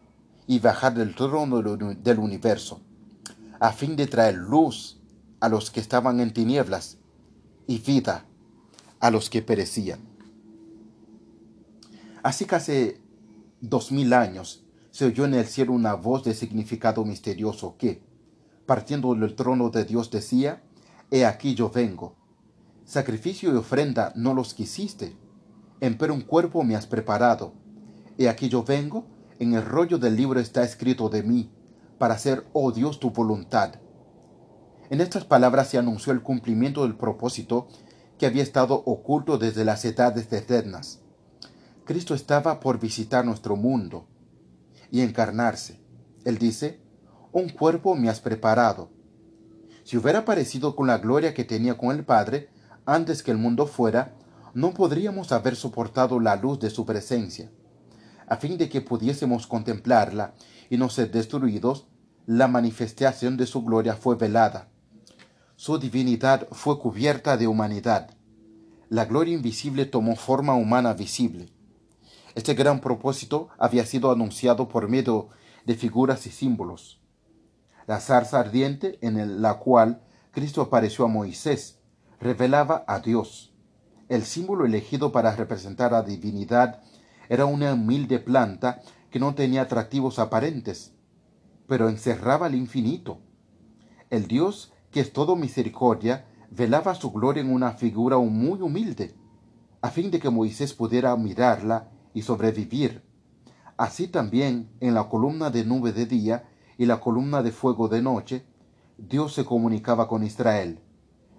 y 0.46 0.58
bajar 0.58 0.94
del 0.94 1.14
trono 1.14 1.62
del 1.62 2.18
universo 2.18 2.80
a 3.60 3.72
fin 3.72 3.96
de 3.96 4.06
traer 4.06 4.36
luz 4.36 5.00
a 5.40 5.48
los 5.48 5.70
que 5.70 5.80
estaban 5.80 6.20
en 6.20 6.32
tinieblas 6.32 6.98
y 7.66 7.78
vida 7.78 8.24
a 9.00 9.10
los 9.10 9.30
que 9.30 9.42
perecían. 9.42 10.00
Así 12.22 12.44
que 12.44 12.56
hace 12.56 13.00
dos 13.60 13.92
mil 13.92 14.12
años 14.12 14.64
se 14.90 15.04
oyó 15.04 15.24
en 15.24 15.34
el 15.34 15.46
cielo 15.46 15.72
una 15.72 15.94
voz 15.94 16.24
de 16.24 16.34
significado 16.34 17.04
misterioso 17.04 17.76
que, 17.78 18.02
partiendo 18.66 19.14
del 19.14 19.34
trono 19.34 19.70
de 19.70 19.84
Dios, 19.84 20.10
decía, 20.10 20.62
He 21.10 21.24
aquí 21.24 21.54
yo 21.54 21.70
vengo. 21.70 22.16
Sacrificio 22.84 23.52
y 23.52 23.56
ofrenda 23.56 24.12
no 24.16 24.34
los 24.34 24.54
quisiste, 24.54 25.16
empero 25.80 26.14
un 26.14 26.22
cuerpo 26.22 26.64
me 26.64 26.74
has 26.74 26.86
preparado. 26.86 27.52
He 28.18 28.28
aquí 28.28 28.48
yo 28.48 28.64
vengo, 28.64 29.06
en 29.38 29.54
el 29.54 29.64
rollo 29.64 29.98
del 29.98 30.16
libro 30.16 30.40
está 30.40 30.64
escrito 30.64 31.08
de 31.08 31.22
mí, 31.22 31.50
para 31.98 32.14
hacer, 32.14 32.46
oh 32.52 32.72
Dios, 32.72 33.00
tu 33.00 33.10
voluntad. 33.10 33.74
En 34.90 35.00
estas 35.00 35.24
palabras 35.24 35.68
se 35.68 35.78
anunció 35.78 36.12
el 36.12 36.22
cumplimiento 36.22 36.82
del 36.82 36.96
propósito 36.96 37.68
que 38.18 38.26
había 38.26 38.42
estado 38.42 38.82
oculto 38.86 39.38
desde 39.38 39.64
las 39.64 39.84
edades 39.84 40.32
eternas. 40.32 41.00
Cristo 41.84 42.14
estaba 42.14 42.60
por 42.60 42.80
visitar 42.80 43.24
nuestro 43.24 43.56
mundo 43.56 44.06
y 44.90 45.00
encarnarse. 45.00 45.80
Él 46.24 46.38
dice, 46.38 46.80
un 47.32 47.48
cuerpo 47.48 47.94
me 47.94 48.08
has 48.08 48.20
preparado. 48.20 48.90
Si 49.84 49.96
hubiera 49.96 50.20
aparecido 50.20 50.76
con 50.76 50.86
la 50.86 50.98
gloria 50.98 51.34
que 51.34 51.44
tenía 51.44 51.78
con 51.78 51.96
el 51.96 52.04
Padre 52.04 52.50
antes 52.84 53.22
que 53.22 53.30
el 53.30 53.38
mundo 53.38 53.66
fuera, 53.66 54.14
no 54.54 54.72
podríamos 54.72 55.32
haber 55.32 55.56
soportado 55.56 56.20
la 56.20 56.36
luz 56.36 56.58
de 56.60 56.70
su 56.70 56.84
presencia. 56.84 57.50
A 58.26 58.36
fin 58.36 58.58
de 58.58 58.68
que 58.68 58.80
pudiésemos 58.80 59.46
contemplarla 59.46 60.34
y 60.70 60.76
no 60.76 60.88
ser 60.88 61.10
destruidos, 61.10 61.86
la 62.26 62.48
manifestación 62.48 63.36
de 63.36 63.46
su 63.46 63.62
gloria 63.62 63.94
fue 63.94 64.16
velada. 64.16 64.68
Su 65.56 65.78
divinidad 65.78 66.46
fue 66.52 66.78
cubierta 66.78 67.36
de 67.36 67.46
humanidad. 67.46 68.10
La 68.90 69.06
gloria 69.06 69.34
invisible 69.34 69.86
tomó 69.86 70.14
forma 70.14 70.54
humana 70.54 70.94
visible. 70.94 71.52
Este 72.34 72.54
gran 72.54 72.80
propósito 72.80 73.48
había 73.58 73.84
sido 73.84 74.10
anunciado 74.10 74.68
por 74.68 74.88
medio 74.88 75.28
de 75.64 75.74
figuras 75.74 76.26
y 76.26 76.30
símbolos. 76.30 77.00
La 77.86 78.00
zarza 78.00 78.38
ardiente 78.38 78.98
en 79.00 79.42
la 79.42 79.54
cual 79.54 80.02
Cristo 80.30 80.62
apareció 80.62 81.04
a 81.04 81.08
Moisés 81.08 81.78
revelaba 82.20 82.84
a 82.86 83.00
Dios. 83.00 83.52
El 84.08 84.24
símbolo 84.24 84.66
elegido 84.66 85.12
para 85.12 85.34
representar 85.34 85.94
a 85.94 86.02
divinidad 86.02 86.82
era 87.28 87.44
una 87.46 87.74
humilde 87.74 88.18
planta 88.18 88.80
que 89.10 89.18
no 89.18 89.34
tenía 89.34 89.62
atractivos 89.62 90.18
aparentes, 90.18 90.92
pero 91.66 91.88
encerraba 91.88 92.46
el 92.46 92.54
infinito. 92.54 93.18
El 94.10 94.26
Dios, 94.26 94.72
que 94.90 95.00
es 95.00 95.12
todo 95.12 95.36
misericordia, 95.36 96.26
velaba 96.50 96.94
su 96.94 97.12
gloria 97.12 97.42
en 97.42 97.52
una 97.52 97.72
figura 97.72 98.18
muy 98.18 98.60
humilde, 98.60 99.14
a 99.80 99.90
fin 99.90 100.10
de 100.10 100.18
que 100.18 100.30
Moisés 100.30 100.74
pudiera 100.74 101.14
mirarla 101.16 101.90
y 102.14 102.22
sobrevivir. 102.22 103.02
Así 103.76 104.08
también 104.08 104.70
en 104.80 104.94
la 104.94 105.08
columna 105.08 105.50
de 105.50 105.64
nube 105.64 105.92
de 105.92 106.06
día 106.06 106.48
y 106.78 106.86
la 106.86 107.00
columna 107.00 107.42
de 107.42 107.52
fuego 107.52 107.88
de 107.88 108.02
noche, 108.02 108.44
Dios 108.96 109.34
se 109.34 109.44
comunicaba 109.44 110.08
con 110.08 110.24
Israel, 110.24 110.80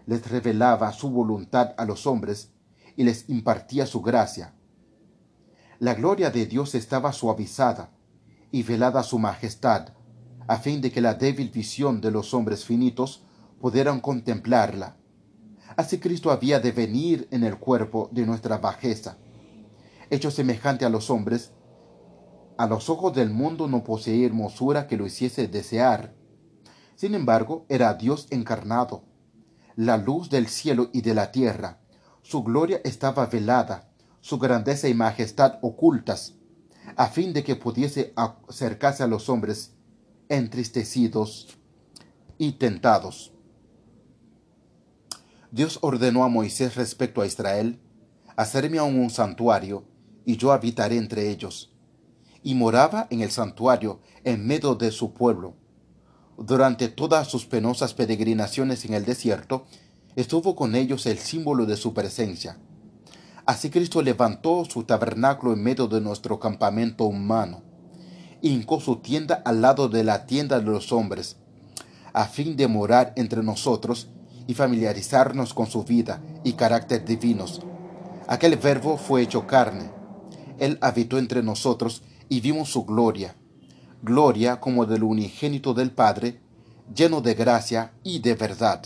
les 0.06 0.30
revelaba 0.30 0.92
su 0.94 1.10
voluntad 1.10 1.74
a 1.78 1.86
los 1.86 2.08
hombres 2.08 2.52
y 2.96 3.04
les 3.04 3.30
impartía 3.30 3.86
su 3.86 4.02
gracia. 4.02 4.54
La 5.80 5.94
gloria 5.94 6.30
de 6.30 6.46
Dios 6.46 6.76
estaba 6.76 7.14
suavizada 7.14 7.92
y 8.52 8.64
velada 8.64 9.04
su 9.04 9.18
majestad, 9.20 9.94
a 10.48 10.58
fin 10.58 10.82
de 10.82 10.92
que 10.92 11.02
la 11.02 11.14
débil 11.14 11.50
visión 11.50 12.02
de 12.02 12.12
los 12.12 12.34
hombres 12.34 12.66
finitos 12.66 13.24
pudieran 13.60 14.00
contemplarla. 14.00 14.98
Así 15.76 16.00
Cristo 16.00 16.32
había 16.32 16.60
de 16.60 16.72
venir 16.72 17.28
en 17.32 17.44
el 17.44 17.58
cuerpo 17.58 18.10
de 18.12 18.26
nuestra 18.26 18.58
bajeza 18.58 19.18
hecho 20.10 20.32
semejante 20.32 20.86
a 20.86 20.90
los 20.90 21.10
hombres, 21.10 21.52
a 22.58 22.68
los 22.68 22.90
ojos 22.90 23.14
del 23.16 23.30
mundo 23.30 23.68
no 23.68 23.84
poseía 23.84 24.26
hermosura 24.26 24.88
que 24.88 24.98
lo 24.98 25.06
hiciese 25.06 25.48
desear. 25.48 26.14
Sin 26.96 27.16
embargo, 27.16 27.66
era 27.70 27.94
Dios 27.94 28.28
encarnado, 28.32 29.04
la 29.76 29.98
luz 29.98 30.30
del 30.30 30.48
cielo 30.48 30.90
y 30.92 31.02
de 31.02 31.14
la 31.14 31.32
tierra. 31.32 31.80
Su 32.22 32.44
gloria 32.44 32.82
estaba 32.84 33.26
velada, 33.28 33.90
su 34.22 34.38
grandeza 34.38 34.88
y 34.88 34.94
majestad 34.94 35.60
ocultas, 35.62 36.36
a 36.96 37.08
fin 37.08 37.34
de 37.34 37.44
que 37.44 37.56
pudiese 37.56 38.14
acercarse 38.16 39.04
a 39.04 39.08
los 39.08 39.30
hombres 39.30 39.74
entristecidos 40.28 41.58
y 42.38 42.54
tentados. 42.54 43.34
Dios 45.52 45.80
ordenó 45.82 46.24
a 46.24 46.28
Moisés 46.28 46.76
respecto 46.76 47.22
a 47.22 47.26
Israel, 47.26 47.80
hacerme 48.36 48.78
aún 48.78 49.00
un 49.00 49.10
santuario 49.10 49.84
y 50.26 50.38
yo 50.38 50.52
habitaré 50.52 50.98
entre 50.98 51.30
ellos. 51.30 51.74
Y 52.44 52.54
moraba 52.54 53.08
en 53.10 53.22
el 53.22 53.32
santuario, 53.32 54.00
en 54.24 54.46
medio 54.46 54.76
de 54.76 54.92
su 54.92 55.14
pueblo. 55.14 55.56
Durante 56.38 56.88
todas 56.88 57.28
sus 57.28 57.46
penosas 57.46 57.94
peregrinaciones 57.94 58.86
en 58.86 58.94
el 58.94 59.06
desierto, 59.06 59.66
estuvo 60.16 60.56
con 60.56 60.76
ellos 60.76 61.06
el 61.06 61.18
símbolo 61.18 61.66
de 61.66 61.76
su 61.76 61.94
presencia. 61.94 62.60
Así 63.50 63.72
Cristo 63.72 64.04
levantó 64.04 64.64
su 64.64 64.84
tabernáculo 64.84 65.54
en 65.54 65.64
medio 65.64 65.88
de 65.88 66.02
nuestro 66.02 66.40
campamento 66.40 67.06
humano, 67.06 67.64
hincó 68.44 68.80
su 68.80 68.98
tienda 68.98 69.42
al 69.44 69.64
lado 69.64 69.90
de 69.90 70.04
la 70.04 70.28
tienda 70.28 70.60
de 70.60 70.66
los 70.68 70.92
hombres, 70.92 71.38
a 72.14 72.26
fin 72.26 72.56
de 72.56 72.68
morar 72.68 73.12
entre 73.16 73.42
nosotros 73.42 74.10
y 74.46 74.54
familiarizarnos 74.54 75.56
con 75.56 75.66
su 75.66 75.84
vida 75.84 76.22
y 76.44 76.54
carácter 76.54 77.04
divinos. 77.04 77.62
Aquel 78.28 78.56
verbo 78.56 78.98
fue 78.98 79.24
hecho 79.24 79.48
carne 79.48 79.90
él 80.60 80.78
habitó 80.82 81.18
entre 81.18 81.42
nosotros 81.42 82.04
y 82.28 82.42
vimos 82.42 82.70
su 82.70 82.86
gloria, 82.86 83.36
gloria 84.04 84.60
como 84.60 84.86
del 84.86 85.02
unigénito 85.02 85.74
del 85.74 85.90
Padre, 85.90 86.40
lleno 86.94 87.22
de 87.22 87.34
gracia 87.34 87.94
y 88.04 88.20
de 88.20 88.36
verdad. 88.36 88.84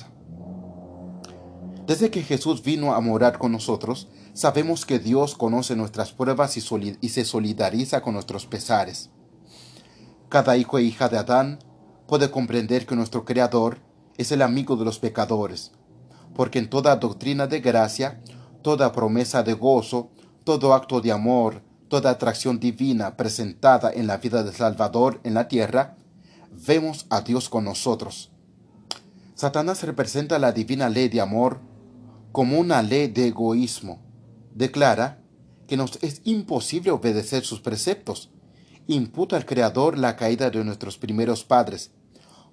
Desde 1.86 2.10
que 2.10 2.24
Jesús 2.24 2.64
vino 2.64 2.94
a 2.94 3.02
morar 3.02 3.38
con 3.38 3.52
nosotros, 3.52 4.08
sabemos 4.34 4.86
que 4.86 5.00
Dios 5.00 5.36
conoce 5.36 5.76
nuestras 5.76 6.12
pruebas 6.12 6.58
y, 6.58 7.10
se 7.10 7.26
solidariza 7.26 8.02
con 8.02 8.16
nuestros 8.16 8.46
pesares. 8.46 9.12
Cada 10.30 10.58
hijo 10.58 10.80
e 10.80 10.84
hija 10.84 11.08
de 11.10 11.18
Adán 11.18 11.60
puede 12.08 12.32
comprender 12.32 12.86
que 12.86 12.96
nuestro 12.96 13.24
Creador 13.26 13.80
es 14.18 14.32
el 14.32 14.42
amigo 14.42 14.76
de 14.76 14.86
los 14.86 15.00
pecadores, 15.00 15.72
porque 16.36 16.60
en 16.60 16.70
toda 16.70 16.96
doctrina 16.96 17.48
de 17.48 17.62
gracia, 17.62 18.22
toda 18.62 18.92
promesa 18.92 19.44
de 19.44 19.54
gozo, 19.54 20.10
todo 20.44 20.74
acto 20.74 21.00
de 21.00 21.12
amor, 21.12 21.62
toda 21.88 22.10
atracción 22.10 22.60
divina 22.60 23.16
presentada 23.16 23.92
en 23.94 24.08
la 24.08 24.18
vida 24.18 24.44
del 24.44 24.54
Salvador 24.54 25.22
en 25.24 25.36
la 25.36 25.48
tierra, 25.48 25.96
vemos 26.68 27.06
a 27.10 27.22
Dios 27.22 27.50
con 27.50 27.66
nosotros. 27.66 28.32
Satanás 29.36 29.84
representa 29.84 30.40
la 30.40 30.52
divina 30.52 30.90
ley 30.90 31.10
de 31.10 31.22
amor 31.22 31.60
como 32.32 32.60
una 32.60 32.82
ley 32.82 33.08
de 33.08 33.28
egoísmo. 33.28 34.03
Declara 34.56 35.20
que 35.68 35.78
nos 35.78 35.98
es 36.02 36.22
imposible 36.24 36.92
obedecer 36.92 37.44
sus 37.46 37.62
preceptos. 37.62 38.30
Imputa 38.88 39.36
al 39.36 39.46
Creador 39.46 39.98
la 39.98 40.16
caída 40.16 40.50
de 40.50 40.64
nuestros 40.64 40.98
primeros 40.98 41.44
padres, 41.44 41.92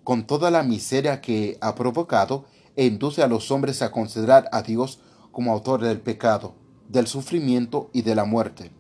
con 0.05 0.27
toda 0.27 0.51
la 0.51 0.63
miseria 0.63 1.21
que 1.21 1.59
ha 1.61 1.75
provocado, 1.75 2.45
e 2.77 2.87
induce 2.87 3.23
a 3.23 3.27
los 3.27 3.51
hombres 3.51 3.83
a 3.83 3.91
considerar 3.91 4.49
a 4.53 4.63
Dios 4.63 5.01
como 5.33 5.53
autor 5.53 5.83
del 5.83 6.01
pecado 6.01 6.55
del 6.91 7.07
sufrimiento 7.07 7.89
y 7.93 8.03
de 8.03 8.15
la 8.15 8.25
muerte. 8.25 8.73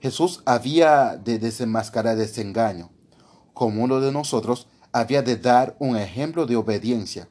Jesús 0.00 0.42
había 0.44 1.16
de 1.16 1.38
desenmascarar 1.38 2.18
ese 2.20 2.42
engaño. 2.42 2.90
Como 3.54 3.82
uno 3.82 4.00
de 4.00 4.12
nosotros, 4.12 4.68
había 4.92 5.22
de 5.22 5.36
dar 5.36 5.74
un 5.78 5.96
ejemplo 5.96 6.46
de 6.46 6.56
obediencia. 6.56 7.28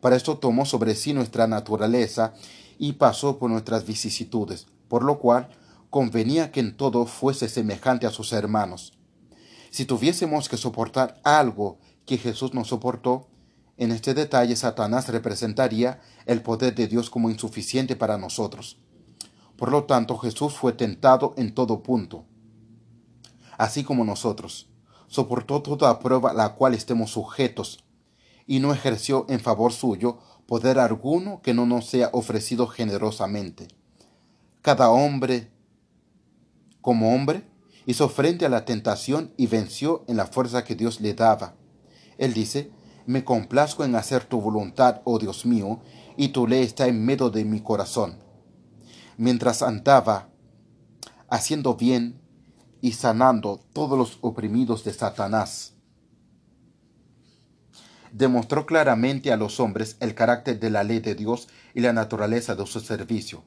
Para 0.00 0.16
esto 0.16 0.38
tomó 0.38 0.64
sobre 0.64 0.94
sí 0.94 1.12
nuestra 1.12 1.46
naturaleza 1.46 2.34
y 2.78 2.94
pasó 2.94 3.38
por 3.38 3.50
nuestras 3.50 3.86
vicisitudes, 3.86 4.66
por 4.88 5.04
lo 5.04 5.18
cual 5.18 5.48
convenía 5.90 6.50
que 6.50 6.60
en 6.60 6.76
todo 6.76 7.06
fuese 7.06 7.48
semejante 7.48 8.06
a 8.06 8.10
sus 8.10 8.32
hermanos. 8.32 8.92
Si 9.70 9.84
tuviésemos 9.84 10.48
que 10.48 10.56
soportar 10.56 11.20
algo 11.24 11.78
que 12.06 12.18
Jesús 12.18 12.54
no 12.54 12.64
soportó, 12.64 13.28
en 13.76 13.90
este 13.90 14.14
detalle 14.14 14.54
Satanás 14.54 15.08
representaría 15.08 16.00
el 16.26 16.42
poder 16.42 16.74
de 16.74 16.86
Dios 16.86 17.10
como 17.10 17.30
insuficiente 17.30 17.96
para 17.96 18.18
nosotros. 18.18 18.78
Por 19.56 19.70
lo 19.70 19.84
tanto, 19.84 20.16
Jesús 20.18 20.54
fue 20.54 20.72
tentado 20.72 21.34
en 21.36 21.54
todo 21.54 21.82
punto, 21.82 22.24
así 23.58 23.84
como 23.84 24.04
nosotros. 24.04 24.68
Soportó 25.06 25.62
toda 25.62 25.98
prueba 25.98 26.30
a 26.30 26.34
la 26.34 26.54
cual 26.54 26.74
estemos 26.74 27.10
sujetos, 27.10 27.84
y 28.46 28.58
no 28.58 28.72
ejerció 28.72 29.26
en 29.28 29.40
favor 29.40 29.72
suyo 29.72 30.18
poder 30.46 30.78
alguno 30.78 31.40
que 31.42 31.54
no 31.54 31.66
nos 31.66 31.86
sea 31.86 32.10
ofrecido 32.12 32.66
generosamente. 32.66 33.68
Cada 34.62 34.90
hombre, 34.90 35.50
como 36.80 37.14
hombre, 37.14 37.44
hizo 37.86 38.08
frente 38.08 38.46
a 38.46 38.48
la 38.48 38.64
tentación 38.64 39.32
y 39.36 39.46
venció 39.46 40.04
en 40.08 40.16
la 40.16 40.26
fuerza 40.26 40.64
que 40.64 40.74
Dios 40.74 41.00
le 41.00 41.14
daba. 41.14 41.54
Él 42.18 42.32
dice, 42.32 42.70
me 43.06 43.24
complazco 43.24 43.84
en 43.84 43.94
hacer 43.94 44.24
tu 44.24 44.40
voluntad, 44.40 45.02
oh 45.04 45.18
Dios 45.18 45.44
mío, 45.44 45.80
y 46.16 46.28
tu 46.28 46.46
ley 46.46 46.62
está 46.62 46.86
en 46.86 47.04
medio 47.04 47.30
de 47.30 47.44
mi 47.44 47.60
corazón 47.60 48.24
mientras 49.16 49.62
andaba 49.62 50.28
haciendo 51.28 51.74
bien 51.74 52.20
y 52.80 52.92
sanando 52.92 53.60
todos 53.72 53.98
los 53.98 54.18
oprimidos 54.20 54.84
de 54.84 54.92
Satanás. 54.92 55.73
Demostró 58.14 58.64
claramente 58.64 59.30
a 59.32 59.36
los 59.36 59.60
hombres 59.60 59.98
el 60.00 60.14
carácter 60.14 60.58
de 60.58 60.70
la 60.70 60.84
ley 60.84 61.00
de 61.00 61.14
Dios 61.14 61.48
y 61.74 61.80
la 61.80 61.92
naturaleza 61.92 62.54
de 62.54 62.64
su 62.64 62.80
servicio. 62.80 63.44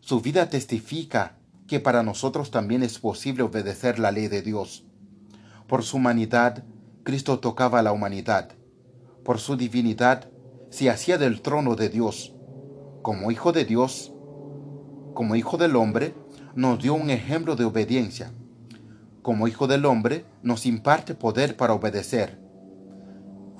Su 0.00 0.20
vida 0.20 0.50
testifica 0.50 1.36
que 1.68 1.78
para 1.78 2.02
nosotros 2.02 2.50
también 2.50 2.82
es 2.82 2.98
posible 2.98 3.44
obedecer 3.44 4.00
la 4.00 4.10
ley 4.10 4.26
de 4.26 4.42
Dios. 4.42 4.84
Por 5.68 5.84
su 5.84 5.98
humanidad, 5.98 6.64
Cristo 7.04 7.38
tocaba 7.38 7.78
a 7.78 7.82
la 7.82 7.92
humanidad. 7.92 8.52
Por 9.24 9.38
su 9.38 9.56
divinidad, 9.56 10.28
se 10.70 10.90
hacía 10.90 11.18
del 11.18 11.40
trono 11.40 11.76
de 11.76 11.88
Dios. 11.88 12.34
Como 13.02 13.30
hijo 13.30 13.52
de 13.52 13.64
Dios, 13.64 14.12
como 15.14 15.36
hijo 15.36 15.56
del 15.56 15.76
hombre, 15.76 16.14
nos 16.56 16.82
dio 16.82 16.94
un 16.94 17.10
ejemplo 17.10 17.54
de 17.54 17.64
obediencia 17.64 18.32
como 19.22 19.46
Hijo 19.46 19.68
del 19.68 19.86
Hombre, 19.86 20.24
nos 20.42 20.66
imparte 20.66 21.14
poder 21.14 21.56
para 21.56 21.74
obedecer. 21.74 22.41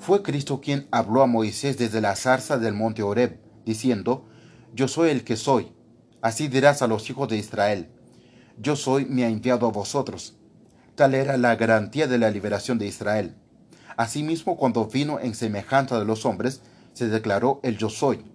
Fue 0.03 0.21
Cristo 0.21 0.59
quien 0.59 0.85
habló 0.91 1.21
a 1.21 1.27
Moisés 1.27 1.77
desde 1.77 2.01
la 2.01 2.17
zarza 2.17 2.57
del 2.57 2.73
monte 2.73 3.03
Horeb, 3.03 3.39
diciendo, 3.65 4.27
Yo 4.73 4.89
soy 4.89 5.11
el 5.11 5.23
que 5.23 5.37
soy. 5.37 5.71
Así 6.21 6.49
dirás 6.49 6.81
a 6.81 6.87
los 6.87 7.09
hijos 7.09 7.29
de 7.29 7.37
Israel, 7.37 7.89
Yo 8.57 8.75
soy, 8.75 9.05
me 9.05 9.23
ha 9.23 9.29
enviado 9.29 9.65
a 9.65 9.71
vosotros. 9.71 10.35
Tal 10.95 11.15
era 11.15 11.37
la 11.37 11.55
garantía 11.55 12.05
de 12.07 12.17
la 12.17 12.31
liberación 12.31 12.77
de 12.79 12.85
Israel. 12.85 13.37
Asimismo, 13.95 14.57
cuando 14.57 14.87
vino 14.87 15.21
en 15.21 15.35
semejanza 15.35 15.97
de 15.97 16.03
los 16.03 16.25
hombres, 16.25 16.63
se 16.91 17.07
declaró 17.07 17.61
el 17.63 17.77
Yo 17.77 17.87
soy. 17.87 18.25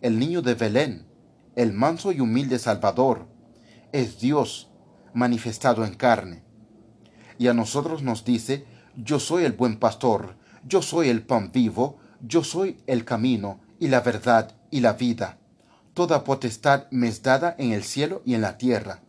El 0.00 0.18
niño 0.18 0.40
de 0.40 0.54
Belén, 0.54 1.06
el 1.54 1.74
manso 1.74 2.12
y 2.12 2.20
humilde 2.20 2.58
Salvador, 2.58 3.28
es 3.92 4.20
Dios 4.20 4.70
manifestado 5.12 5.84
en 5.84 5.96
carne 5.96 6.44
y 7.38 7.48
a 7.48 7.54
nosotros 7.54 8.02
nos 8.02 8.24
dice, 8.24 8.64
yo 8.96 9.18
soy 9.18 9.44
el 9.44 9.52
buen 9.52 9.78
pastor, 9.78 10.36
yo 10.66 10.82
soy 10.82 11.08
el 11.08 11.22
pan 11.22 11.50
vivo, 11.52 11.98
yo 12.20 12.42
soy 12.42 12.78
el 12.86 13.04
camino 13.04 13.60
y 13.78 13.88
la 13.88 14.00
verdad 14.00 14.54
y 14.70 14.80
la 14.80 14.94
vida. 14.94 15.38
Toda 15.92 16.24
potestad 16.24 16.86
me 16.90 17.08
es 17.08 17.22
dada 17.22 17.54
en 17.58 17.72
el 17.72 17.84
cielo 17.84 18.22
y 18.24 18.34
en 18.34 18.40
la 18.40 18.56
tierra. 18.56 19.00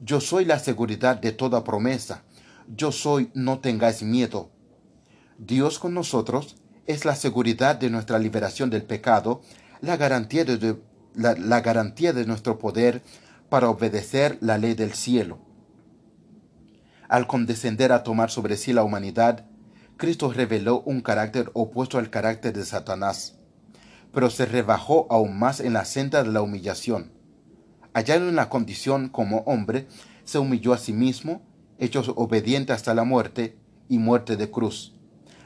Yo 0.00 0.20
soy 0.20 0.44
la 0.44 0.58
seguridad 0.58 1.16
de 1.16 1.32
toda 1.32 1.64
promesa. 1.64 2.22
Yo 2.76 2.92
soy, 2.92 3.30
no 3.34 3.60
tengáis 3.60 4.02
miedo. 4.02 4.50
Dios 5.38 5.78
con 5.78 5.94
nosotros 5.94 6.56
es 6.86 7.04
la 7.04 7.14
seguridad 7.14 7.76
de 7.76 7.88
nuestra 7.88 8.18
liberación 8.18 8.68
del 8.68 8.82
pecado, 8.82 9.40
la 9.80 9.96
garantía 9.96 10.44
de, 10.44 10.76
la 11.14 11.60
garantía 11.60 12.12
de 12.12 12.26
nuestro 12.26 12.58
poder 12.58 13.02
para 13.48 13.70
obedecer 13.70 14.38
la 14.40 14.58
ley 14.58 14.74
del 14.74 14.92
cielo. 14.92 15.38
Al 17.08 17.26
condescender 17.26 17.92
a 17.92 18.02
tomar 18.02 18.30
sobre 18.30 18.56
sí 18.56 18.72
la 18.72 18.82
humanidad, 18.82 19.45
Cristo 19.96 20.30
reveló 20.30 20.82
un 20.82 21.00
carácter 21.00 21.50
opuesto 21.54 21.96
al 21.98 22.10
carácter 22.10 22.52
de 22.52 22.66
Satanás, 22.66 23.38
pero 24.12 24.28
se 24.28 24.44
rebajó 24.44 25.06
aún 25.08 25.38
más 25.38 25.60
en 25.60 25.72
la 25.72 25.86
senda 25.86 26.22
de 26.22 26.30
la 26.30 26.42
humillación. 26.42 27.12
Hallado 27.94 28.28
en 28.28 28.36
la 28.36 28.50
condición 28.50 29.08
como 29.08 29.38
hombre, 29.46 29.88
se 30.24 30.38
humilló 30.38 30.74
a 30.74 30.78
sí 30.78 30.92
mismo, 30.92 31.40
hecho 31.78 32.02
obediente 32.16 32.74
hasta 32.74 32.92
la 32.92 33.04
muerte 33.04 33.56
y 33.88 33.98
muerte 33.98 34.36
de 34.36 34.50
cruz. 34.50 34.94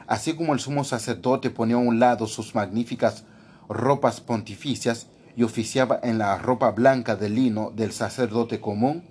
Así 0.05 0.33
como 0.33 0.53
el 0.53 0.59
sumo 0.59 0.83
sacerdote 0.83 1.49
ponía 1.49 1.75
a 1.75 1.79
un 1.79 1.99
lado 1.99 2.27
sus 2.27 2.53
magníficas 2.53 3.23
ropas 3.69 4.19
pontificias 4.19 5.07
y 5.37 5.43
oficiaba 5.43 5.97
en 6.03 6.17
la 6.17 6.37
ropa 6.37 6.71
blanca 6.71 7.15
de 7.15 7.29
lino 7.29 7.71
del 7.73 7.93
sacerdote 7.93 8.59
común, 8.59 9.05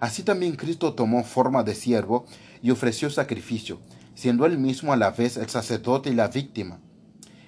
Así 0.00 0.22
también 0.22 0.56
Cristo 0.56 0.94
tomó 0.94 1.24
forma 1.24 1.62
de 1.62 1.74
siervo 1.74 2.24
y 2.62 2.70
ofreció 2.70 3.10
sacrificio, 3.10 3.80
siendo 4.18 4.46
él 4.46 4.58
mismo 4.58 4.92
a 4.92 4.96
la 4.96 5.12
vez 5.12 5.36
el 5.36 5.48
sacerdote 5.48 6.10
y 6.10 6.14
la 6.14 6.26
víctima. 6.26 6.80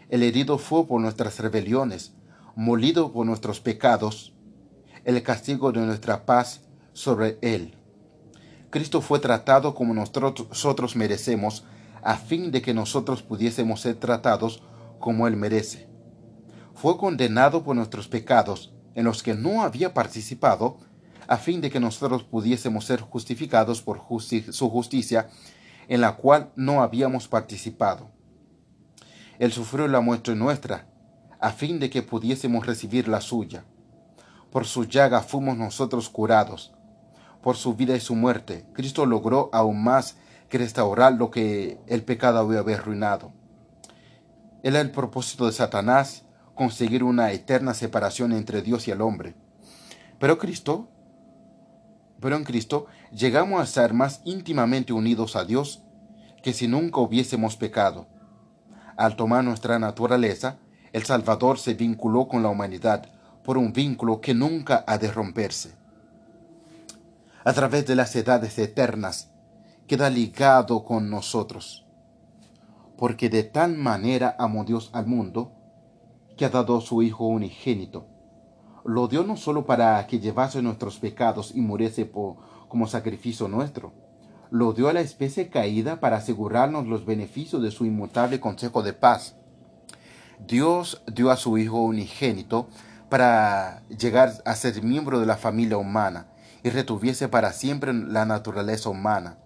El 0.08 0.22
herido 0.22 0.56
fue 0.56 0.86
por 0.86 1.00
nuestras 1.00 1.40
rebeliones, 1.40 2.12
molido 2.54 3.12
por 3.12 3.26
nuestros 3.26 3.58
pecados, 3.58 4.34
el 5.04 5.20
castigo 5.24 5.72
de 5.72 5.80
nuestra 5.80 6.26
paz 6.26 6.60
sobre 6.92 7.38
él. 7.42 7.74
Cristo 8.70 9.00
fue 9.00 9.18
tratado 9.18 9.74
como 9.74 9.94
nosotros 9.94 10.94
merecemos, 10.94 11.64
a 12.04 12.16
fin 12.16 12.52
de 12.52 12.62
que 12.62 12.72
nosotros 12.72 13.24
pudiésemos 13.24 13.80
ser 13.80 13.96
tratados 13.96 14.62
como 15.00 15.26
Él 15.26 15.36
merece. 15.36 15.88
Fue 16.76 16.96
condenado 16.96 17.64
por 17.64 17.74
nuestros 17.74 18.06
pecados, 18.06 18.72
en 18.94 19.06
los 19.06 19.24
que 19.24 19.34
no 19.34 19.64
había 19.64 19.92
participado, 19.92 20.78
a 21.26 21.36
fin 21.36 21.60
de 21.60 21.68
que 21.68 21.80
nosotros 21.80 22.22
pudiésemos 22.22 22.84
ser 22.84 23.00
justificados 23.00 23.82
por 23.82 24.02
su 24.52 24.70
justicia, 24.70 25.28
en 25.90 26.00
la 26.00 26.14
cual 26.14 26.52
no 26.54 26.82
habíamos 26.82 27.26
participado. 27.26 28.12
Él 29.40 29.50
sufrió 29.50 29.88
la 29.88 30.00
muerte 30.00 30.36
nuestra, 30.36 30.86
a 31.40 31.50
fin 31.50 31.80
de 31.80 31.90
que 31.90 32.02
pudiésemos 32.02 32.64
recibir 32.64 33.08
la 33.08 33.20
suya. 33.20 33.64
Por 34.52 34.66
su 34.66 34.84
llaga 34.84 35.20
fuimos 35.20 35.58
nosotros 35.58 36.08
curados. 36.08 36.72
Por 37.42 37.56
su 37.56 37.74
vida 37.74 37.96
y 37.96 38.00
su 38.00 38.14
muerte, 38.14 38.66
Cristo 38.72 39.04
logró 39.04 39.50
aún 39.52 39.82
más 39.82 40.16
que 40.48 40.58
restaurar 40.58 41.14
lo 41.14 41.32
que 41.32 41.80
el 41.88 42.04
pecado 42.04 42.38
había 42.38 42.60
arruinado. 42.60 43.32
Era 44.62 44.80
el 44.80 44.92
propósito 44.92 45.46
de 45.46 45.52
Satanás 45.52 46.24
conseguir 46.54 47.02
una 47.02 47.32
eterna 47.32 47.74
separación 47.74 48.32
entre 48.32 48.62
Dios 48.62 48.86
y 48.86 48.92
el 48.92 49.00
hombre. 49.00 49.34
Pero 50.20 50.38
Cristo 50.38 50.88
pero 52.20 52.36
en 52.36 52.44
Cristo 52.44 52.86
llegamos 53.12 53.60
a 53.60 53.66
ser 53.66 53.92
más 53.92 54.20
íntimamente 54.24 54.92
unidos 54.92 55.36
a 55.36 55.44
Dios 55.44 55.82
que 56.42 56.52
si 56.52 56.68
nunca 56.68 57.00
hubiésemos 57.00 57.56
pecado. 57.56 58.06
Al 58.96 59.16
tomar 59.16 59.44
nuestra 59.44 59.78
naturaleza, 59.78 60.58
el 60.92 61.04
Salvador 61.04 61.58
se 61.58 61.74
vinculó 61.74 62.28
con 62.28 62.42
la 62.42 62.48
humanidad 62.48 63.06
por 63.44 63.58
un 63.58 63.72
vínculo 63.72 64.20
que 64.20 64.34
nunca 64.34 64.84
ha 64.86 64.98
de 64.98 65.10
romperse. 65.10 65.74
A 67.44 67.52
través 67.52 67.86
de 67.86 67.94
las 67.94 68.14
edades 68.16 68.58
eternas, 68.58 69.30
queda 69.86 70.10
ligado 70.10 70.84
con 70.84 71.10
nosotros. 71.10 71.86
Porque 72.96 73.30
de 73.30 73.44
tal 73.44 73.76
manera 73.76 74.36
amó 74.38 74.64
Dios 74.64 74.90
al 74.92 75.06
mundo, 75.06 75.52
que 76.36 76.44
ha 76.44 76.50
dado 76.50 76.80
su 76.80 77.02
Hijo 77.02 77.26
unigénito, 77.26 78.06
lo 78.84 79.08
dio 79.08 79.24
no 79.24 79.36
solo 79.36 79.66
para 79.66 80.06
que 80.06 80.20
llevase 80.20 80.62
nuestros 80.62 80.98
pecados 80.98 81.52
y 81.54 81.60
muriese 81.60 82.06
como 82.70 82.86
sacrificio 82.86 83.48
nuestro, 83.48 83.92
lo 84.50 84.72
dio 84.72 84.88
a 84.88 84.94
la 84.94 85.02
especie 85.02 85.50
caída 85.50 86.00
para 86.00 86.16
asegurarnos 86.16 86.86
los 86.86 87.04
beneficios 87.04 87.60
de 87.60 87.70
su 87.70 87.84
inmutable 87.84 88.40
consejo 88.40 88.82
de 88.82 88.94
paz. 88.94 89.36
Dios 90.46 91.02
dio 91.12 91.30
a 91.30 91.36
su 91.36 91.58
Hijo 91.58 91.82
unigénito 91.82 92.68
para 93.10 93.82
llegar 93.88 94.32
a 94.46 94.54
ser 94.54 94.82
miembro 94.82 95.20
de 95.20 95.26
la 95.26 95.36
familia 95.36 95.76
humana 95.76 96.28
y 96.62 96.70
retuviese 96.70 97.28
para 97.28 97.52
siempre 97.52 97.92
la 97.92 98.24
naturaleza 98.24 98.88
humana. 98.88 99.36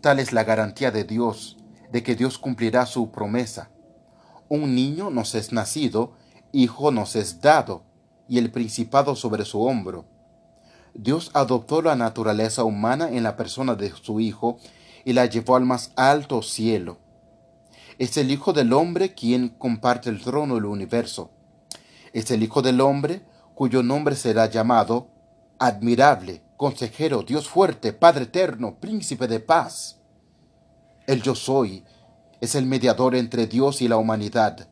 Tal 0.00 0.20
es 0.20 0.32
la 0.32 0.44
garantía 0.44 0.90
de 0.90 1.04
Dios, 1.04 1.58
de 1.90 2.02
que 2.02 2.14
Dios 2.14 2.38
cumplirá 2.38 2.86
su 2.86 3.10
promesa. 3.10 3.70
Un 4.48 4.74
niño 4.74 5.10
nos 5.10 5.34
es 5.34 5.52
nacido, 5.52 6.12
hijo 6.52 6.92
nos 6.92 7.16
es 7.16 7.40
dado, 7.40 7.84
y 8.28 8.38
el 8.38 8.52
principado 8.52 9.16
sobre 9.16 9.44
su 9.44 9.62
hombro. 9.62 10.06
Dios 10.94 11.30
adoptó 11.32 11.80
la 11.80 11.96
naturaleza 11.96 12.64
humana 12.64 13.08
en 13.10 13.22
la 13.22 13.36
persona 13.36 13.74
de 13.74 13.90
su 13.90 14.20
Hijo 14.20 14.58
y 15.04 15.14
la 15.14 15.26
llevó 15.26 15.56
al 15.56 15.64
más 15.64 15.92
alto 15.96 16.42
cielo. 16.42 16.98
Es 17.98 18.16
el 18.16 18.30
Hijo 18.30 18.52
del 18.52 18.72
Hombre 18.72 19.14
quien 19.14 19.48
comparte 19.48 20.10
el 20.10 20.22
trono 20.22 20.56
del 20.56 20.66
universo. 20.66 21.30
Es 22.12 22.30
el 22.30 22.42
Hijo 22.42 22.62
del 22.62 22.80
Hombre 22.80 23.22
cuyo 23.54 23.82
nombre 23.82 24.16
será 24.16 24.46
llamado 24.46 25.08
admirable, 25.58 26.42
consejero, 26.56 27.22
Dios 27.22 27.48
fuerte, 27.48 27.92
Padre 27.92 28.24
eterno, 28.24 28.78
príncipe 28.80 29.28
de 29.28 29.40
paz. 29.40 30.00
El 31.06 31.22
yo 31.22 31.34
soy 31.34 31.84
es 32.40 32.54
el 32.54 32.66
mediador 32.66 33.14
entre 33.14 33.46
Dios 33.46 33.80
y 33.82 33.88
la 33.88 33.96
humanidad, 33.96 34.68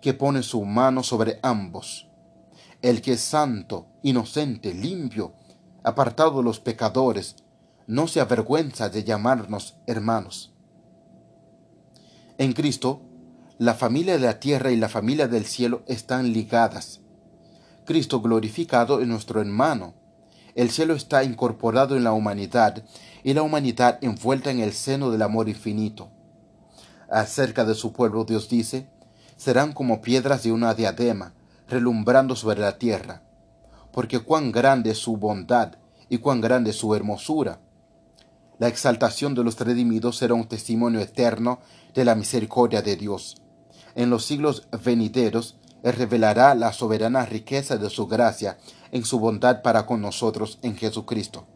que 0.00 0.12
pone 0.12 0.42
su 0.42 0.64
mano 0.64 1.02
sobre 1.02 1.38
ambos 1.42 2.06
el 2.82 3.02
que 3.02 3.12
es 3.12 3.20
santo, 3.20 3.86
inocente, 4.02 4.72
limpio, 4.74 5.34
apartado 5.86 6.38
de 6.38 6.42
los 6.42 6.58
pecadores, 6.58 7.36
no 7.86 8.08
se 8.08 8.20
avergüenza 8.20 8.88
de 8.88 9.04
llamarnos 9.04 9.76
hermanos. 9.86 10.52
En 12.38 12.54
Cristo, 12.54 13.02
la 13.58 13.72
familia 13.72 14.14
de 14.14 14.26
la 14.26 14.40
tierra 14.40 14.72
y 14.72 14.76
la 14.76 14.88
familia 14.88 15.28
del 15.28 15.46
cielo 15.46 15.84
están 15.86 16.32
ligadas. 16.32 17.02
Cristo 17.84 18.20
glorificado 18.20 19.00
es 19.00 19.06
nuestro 19.06 19.40
hermano. 19.40 19.94
El 20.56 20.70
cielo 20.70 20.92
está 20.92 21.22
incorporado 21.22 21.96
en 21.96 22.02
la 22.02 22.12
humanidad 22.12 22.82
y 23.22 23.34
la 23.34 23.42
humanidad 23.42 24.00
envuelta 24.02 24.50
en 24.50 24.58
el 24.58 24.72
seno 24.72 25.12
del 25.12 25.22
amor 25.22 25.48
infinito. 25.48 26.10
Acerca 27.08 27.64
de 27.64 27.76
su 27.76 27.92
pueblo 27.92 28.24
Dios 28.24 28.48
dice, 28.48 28.90
serán 29.36 29.72
como 29.72 30.02
piedras 30.02 30.42
de 30.42 30.50
una 30.50 30.74
diadema, 30.74 31.32
relumbrando 31.68 32.34
sobre 32.34 32.58
la 32.58 32.76
tierra, 32.76 33.22
porque 33.96 34.18
cuán 34.18 34.52
grande 34.52 34.90
es 34.90 34.98
su 34.98 35.16
bondad 35.16 35.72
y 36.10 36.18
cuán 36.18 36.42
grande 36.42 36.68
es 36.68 36.76
su 36.76 36.94
hermosura. 36.94 37.60
La 38.58 38.68
exaltación 38.68 39.34
de 39.34 39.42
los 39.42 39.58
redimidos 39.58 40.18
será 40.18 40.34
un 40.34 40.46
testimonio 40.46 41.00
eterno 41.00 41.60
de 41.94 42.04
la 42.04 42.14
misericordia 42.14 42.82
de 42.82 42.96
Dios. 42.96 43.40
En 43.94 44.10
los 44.10 44.26
siglos 44.26 44.68
venideros, 44.84 45.56
revelará 45.82 46.54
la 46.54 46.74
soberana 46.74 47.24
riqueza 47.24 47.78
de 47.78 47.88
su 47.88 48.06
gracia 48.06 48.58
en 48.92 49.02
su 49.02 49.18
bondad 49.18 49.62
para 49.62 49.86
con 49.86 50.02
nosotros 50.02 50.58
en 50.60 50.76
Jesucristo, 50.76 51.46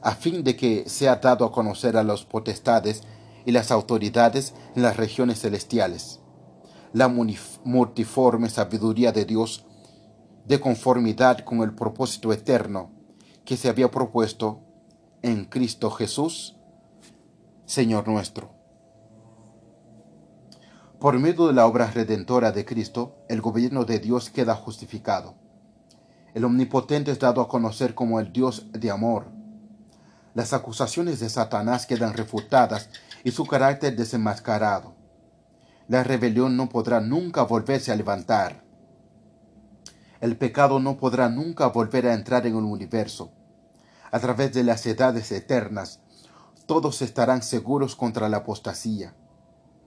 a 0.00 0.12
fin 0.12 0.42
de 0.42 0.56
que 0.56 0.88
sea 0.88 1.16
dado 1.16 1.44
a 1.44 1.52
conocer 1.52 1.98
a 1.98 2.02
los 2.02 2.24
potestades 2.24 3.02
y 3.44 3.52
las 3.52 3.70
autoridades 3.70 4.54
en 4.74 4.80
las 4.80 4.96
regiones 4.96 5.42
celestiales. 5.42 6.20
La 6.94 7.08
multiforme 7.08 8.48
sabiduría 8.48 9.12
de 9.12 9.26
Dios, 9.26 9.66
de 10.50 10.58
conformidad 10.58 11.44
con 11.44 11.60
el 11.60 11.76
propósito 11.76 12.32
eterno 12.32 12.90
que 13.44 13.56
se 13.56 13.68
había 13.68 13.88
propuesto 13.88 14.64
en 15.22 15.44
Cristo 15.44 15.92
Jesús, 15.92 16.56
Señor 17.66 18.08
nuestro. 18.08 18.50
Por 20.98 21.16
medio 21.20 21.46
de 21.46 21.52
la 21.52 21.66
obra 21.66 21.88
redentora 21.92 22.50
de 22.50 22.64
Cristo, 22.64 23.14
el 23.28 23.40
gobierno 23.40 23.84
de 23.84 24.00
Dios 24.00 24.28
queda 24.28 24.56
justificado. 24.56 25.36
El 26.34 26.44
Omnipotente 26.44 27.12
es 27.12 27.20
dado 27.20 27.42
a 27.42 27.48
conocer 27.48 27.94
como 27.94 28.18
el 28.18 28.32
Dios 28.32 28.72
de 28.72 28.90
amor. 28.90 29.26
Las 30.34 30.52
acusaciones 30.52 31.20
de 31.20 31.28
Satanás 31.28 31.86
quedan 31.86 32.14
refutadas 32.14 32.90
y 33.22 33.30
su 33.30 33.46
carácter 33.46 33.94
desenmascarado. 33.94 34.96
La 35.86 36.02
rebelión 36.02 36.56
no 36.56 36.68
podrá 36.68 37.00
nunca 37.00 37.44
volverse 37.44 37.92
a 37.92 37.94
levantar. 37.94 38.68
El 40.20 40.36
pecado 40.36 40.80
no 40.80 40.98
podrá 40.98 41.30
nunca 41.30 41.66
volver 41.68 42.06
a 42.06 42.14
entrar 42.14 42.46
en 42.46 42.56
el 42.56 42.64
universo. 42.64 43.32
A 44.10 44.20
través 44.20 44.52
de 44.52 44.64
las 44.64 44.84
edades 44.86 45.32
eternas, 45.32 46.00
todos 46.66 47.00
estarán 47.00 47.42
seguros 47.42 47.96
contra 47.96 48.28
la 48.28 48.38
apostasía. 48.38 49.14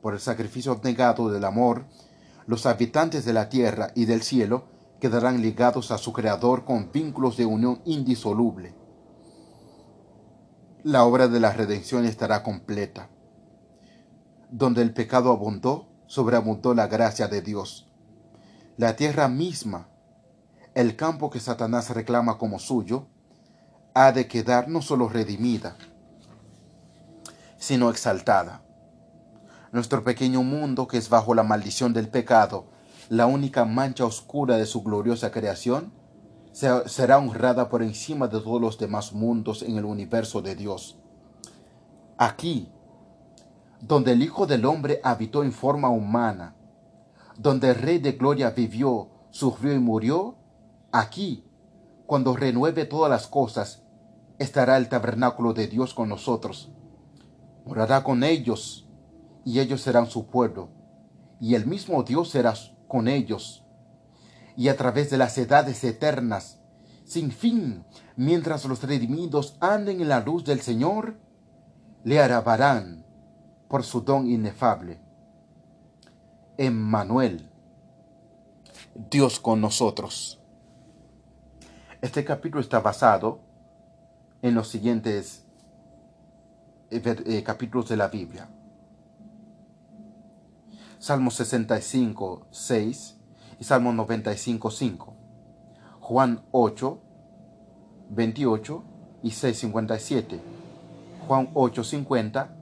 Por 0.02 0.15
el 0.15 0.19
sacrificio 0.19 0.80
negado 0.84 1.30
del 1.30 1.46
amor, 1.46 1.86
los 2.48 2.65
habitantes 2.65 3.26
de 3.26 3.34
la 3.34 3.48
tierra 3.48 3.91
y 3.96 4.06
del 4.06 4.24
cielo 4.24 4.65
quedarán 5.00 5.41
ligados 5.41 5.91
a 5.91 5.98
su 5.98 6.13
Creador 6.13 6.65
con 6.65 6.91
vínculos 6.91 7.38
de 7.38 7.46
unión 7.46 7.82
indisoluble. 7.86 8.74
La 10.84 11.06
obra 11.06 11.28
de 11.28 11.39
la 11.39 11.54
redención 11.54 12.06
estará 12.06 12.41
completa. 12.41 13.10
Donde 14.50 14.82
el 14.82 14.93
pecado 14.93 15.32
abundó, 15.32 15.89
sobreabundó 16.08 16.74
la 16.74 16.88
gracia 16.88 17.28
de 17.28 17.41
Dios. 17.41 17.88
La 18.78 18.96
tierra 18.96 19.28
misma, 19.28 19.89
el 20.75 20.95
campo 20.95 21.29
que 21.29 21.39
Satanás 21.39 21.89
reclama 21.91 22.38
como 22.38 22.59
suyo, 22.59 23.07
ha 23.93 24.12
de 24.12 24.27
quedar 24.27 24.69
no 24.69 24.81
solo 24.81 25.07
redimida, 25.07 25.77
sino 27.57 27.89
exaltada. 27.89 28.63
Nuestro 29.71 30.03
pequeño 30.03 30.43
mundo, 30.43 30.88
que 30.88 30.97
es 30.97 31.09
bajo 31.09 31.36
la 31.36 31.43
maldición 31.43 31.93
del 31.93 32.09
pecado, 32.09 32.65
la 33.09 33.25
única 33.27 33.65
mancha 33.65 34.05
oscura 34.05 34.57
de 34.57 34.65
su 34.65 34.81
gloriosa 34.81 35.31
creación, 35.31 35.93
será 36.51 37.17
honrada 37.17 37.69
por 37.69 37.81
encima 37.81 38.27
de 38.27 38.39
todos 38.39 38.62
los 38.62 38.77
demás 38.77 39.13
mundos 39.13 39.63
en 39.63 39.77
el 39.77 39.86
universo 39.86 40.41
de 40.41 40.55
Dios. 40.55 40.99
Aquí, 42.17 42.71
donde 43.81 44.13
el 44.13 44.21
Hijo 44.21 44.45
del 44.45 44.65
Hombre 44.65 45.01
habitó 45.03 45.43
en 45.43 45.51
forma 45.51 45.89
humana, 45.89 46.55
donde 47.38 47.69
el 47.69 47.75
Rey 47.75 47.97
de 47.97 48.13
Gloria 48.13 48.51
vivió, 48.51 49.09
sufrió 49.31 49.73
y 49.73 49.79
murió, 49.79 50.36
aquí, 50.93 51.43
cuando 52.06 52.36
renueve 52.36 52.86
todas 52.86 53.10
las 53.10 53.27
cosas, 53.27 53.84
estará 54.39 54.77
el 54.77 54.88
tabernáculo 54.88 55.53
de 55.53 55.67
Dios 55.67 55.93
con 55.93 56.08
nosotros. 56.08 56.71
Morará 57.65 58.03
con 58.03 58.23
ellos, 58.23 58.88
y 59.43 59.60
ellos 59.60 59.82
serán 59.82 60.08
su 60.10 60.27
pueblo, 60.27 60.69
y 61.41 61.56
el 61.56 61.65
mismo 61.65 62.03
Dios 62.03 62.29
será 62.29 62.53
con 62.88 63.08
ellos. 63.08 63.65
Y 64.56 64.69
a 64.69 64.77
través 64.77 65.10
de 65.10 65.17
las 65.17 65.38
edades 65.38 65.84
eternas, 65.84 66.62
sin 67.06 67.32
fin, 67.32 67.84
mientras 68.15 68.63
los 68.65 68.84
redimidos 68.84 69.58
anden 69.60 69.99
en 69.99 70.10
la 70.10 70.19
luz 70.19 70.45
del 70.45 70.62
Señor, 70.62 71.17
le 72.03 72.21
alabarán 72.21 73.06
por 73.67 73.84
su 73.84 74.01
don 74.01 74.29
inefable. 74.29 75.01
Emmanuel, 76.58 77.49
Dios 79.10 79.39
con 79.39 79.60
nosotros. 79.60 80.42
Este 82.04 82.26
capítulo 82.26 82.60
está 82.60 82.82
basado 82.82 83.39
en 84.42 84.56
los 84.56 84.68
siguientes 84.68 85.46
eh, 86.92 87.44
capítulos 87.46 87.88
de 87.88 87.96
la 87.96 88.10
Biblia. 88.10 88.50
Salmo 91.00 91.32
65, 91.32 92.48
6 92.52 93.18
y 93.58 93.63
Salmo 93.63 93.94
95, 93.94 94.70
5. 94.70 95.13
Juan 96.02 96.44
8, 96.52 97.02
28 98.10 98.84
y 99.24 99.32
6, 99.32 99.58
57. 99.58 100.42
Juan 101.26 101.52
8, 101.54 101.84
50 101.86 102.58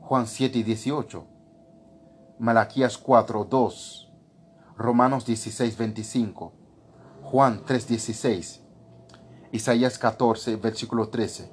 Juan 0.00 0.26
7 0.26 0.58
y 0.58 0.62
18, 0.64 1.24
Malaquías 2.40 2.98
4, 2.98 3.44
2, 3.48 4.12
Romanos 4.76 5.26
16, 5.26 5.78
25, 5.78 6.61
Juan 7.32 7.64
3, 7.64 7.88
16, 7.88 8.60
Isaías 9.52 9.98
14, 9.98 10.56
versículo 10.56 11.08
13 11.08 11.50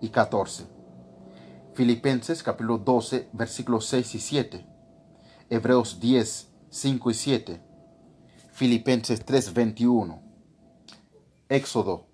y 0.00 0.08
14, 0.08 0.66
Filipenses 1.72 2.42
capítulo 2.42 2.78
12, 2.78 3.28
versículos 3.32 3.86
6 3.86 4.16
y 4.16 4.18
7, 4.18 4.66
Hebreos 5.50 6.00
10, 6.00 6.48
5 6.68 7.10
y 7.12 7.14
7, 7.14 7.62
Filipenses 8.54 9.24
3, 9.24 9.54
21, 9.54 10.20
Éxodo. 11.48 12.08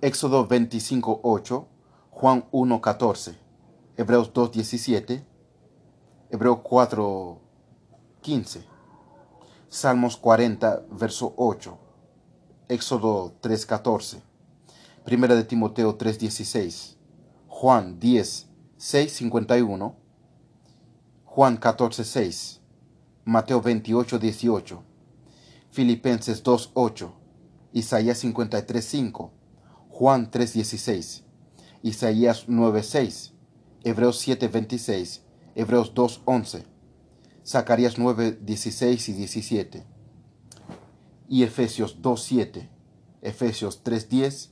Éxodo 0.00 0.46
25.8, 0.46 1.66
Juan 2.12 2.44
1.14, 2.52 3.34
Hebreos 3.96 4.32
2.17, 6.34 6.34
Hebreos 6.34 6.58
4.15, 6.58 8.64
Salmos 9.68 10.16
40, 10.16 10.86
verso 10.90 11.32
8, 11.36 11.78
Éxodo 12.68 13.36
3.14, 13.40 14.20
Primera 15.04 15.36
de 15.36 15.44
Timoteo 15.44 15.96
3.16, 15.96 16.96
Juan 17.46 18.00
10, 18.00 18.48
51, 18.76 19.96
Juan 21.24 21.60
14.6, 21.60 22.58
Mateo 23.24 23.60
28, 23.60 24.18
18, 24.18 24.82
Filipenses 25.70 26.42
2.8, 26.42 27.12
Isaías 27.72 28.24
53.5, 28.24 29.30
Juan 29.88 30.30
3:16, 30.30 31.22
Isaías 31.82 32.48
9:6, 32.48 33.32
Hebreos 33.84 34.26
7:26, 34.26 35.20
Hebreos 35.54 35.94
2:11, 35.94 36.64
Zacarías 37.46 37.98
9:16 37.98 39.08
y 39.08 39.12
17, 39.12 39.84
y 41.28 41.42
Efesios 41.42 42.02
2:7, 42.02 42.68
Efesios 43.22 43.82
3:10, 43.84 44.50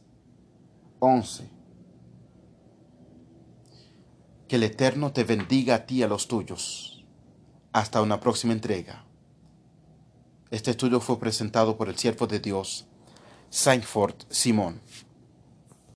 11. 1.01 1.51
Que 4.47 4.57
el 4.57 4.63
Eterno 4.63 5.13
te 5.13 5.25
bendiga 5.25 5.75
a 5.75 5.87
ti 5.87 5.97
y 5.97 6.03
a 6.03 6.09
los 6.09 6.29
tuyos. 6.29 7.05
Hasta 7.73 8.03
una 8.03 8.21
próxima 8.21 8.53
entrega. 8.53 9.05
Este 10.51 10.71
estudio 10.71 11.01
fue 11.01 11.19
presentado 11.19 11.77
por 11.79 11.89
el 11.89 11.97
siervo 11.97 12.27
de 12.27 12.39
Dios, 12.39 12.87
Saintford 13.49 14.15
Simón. 14.29 14.83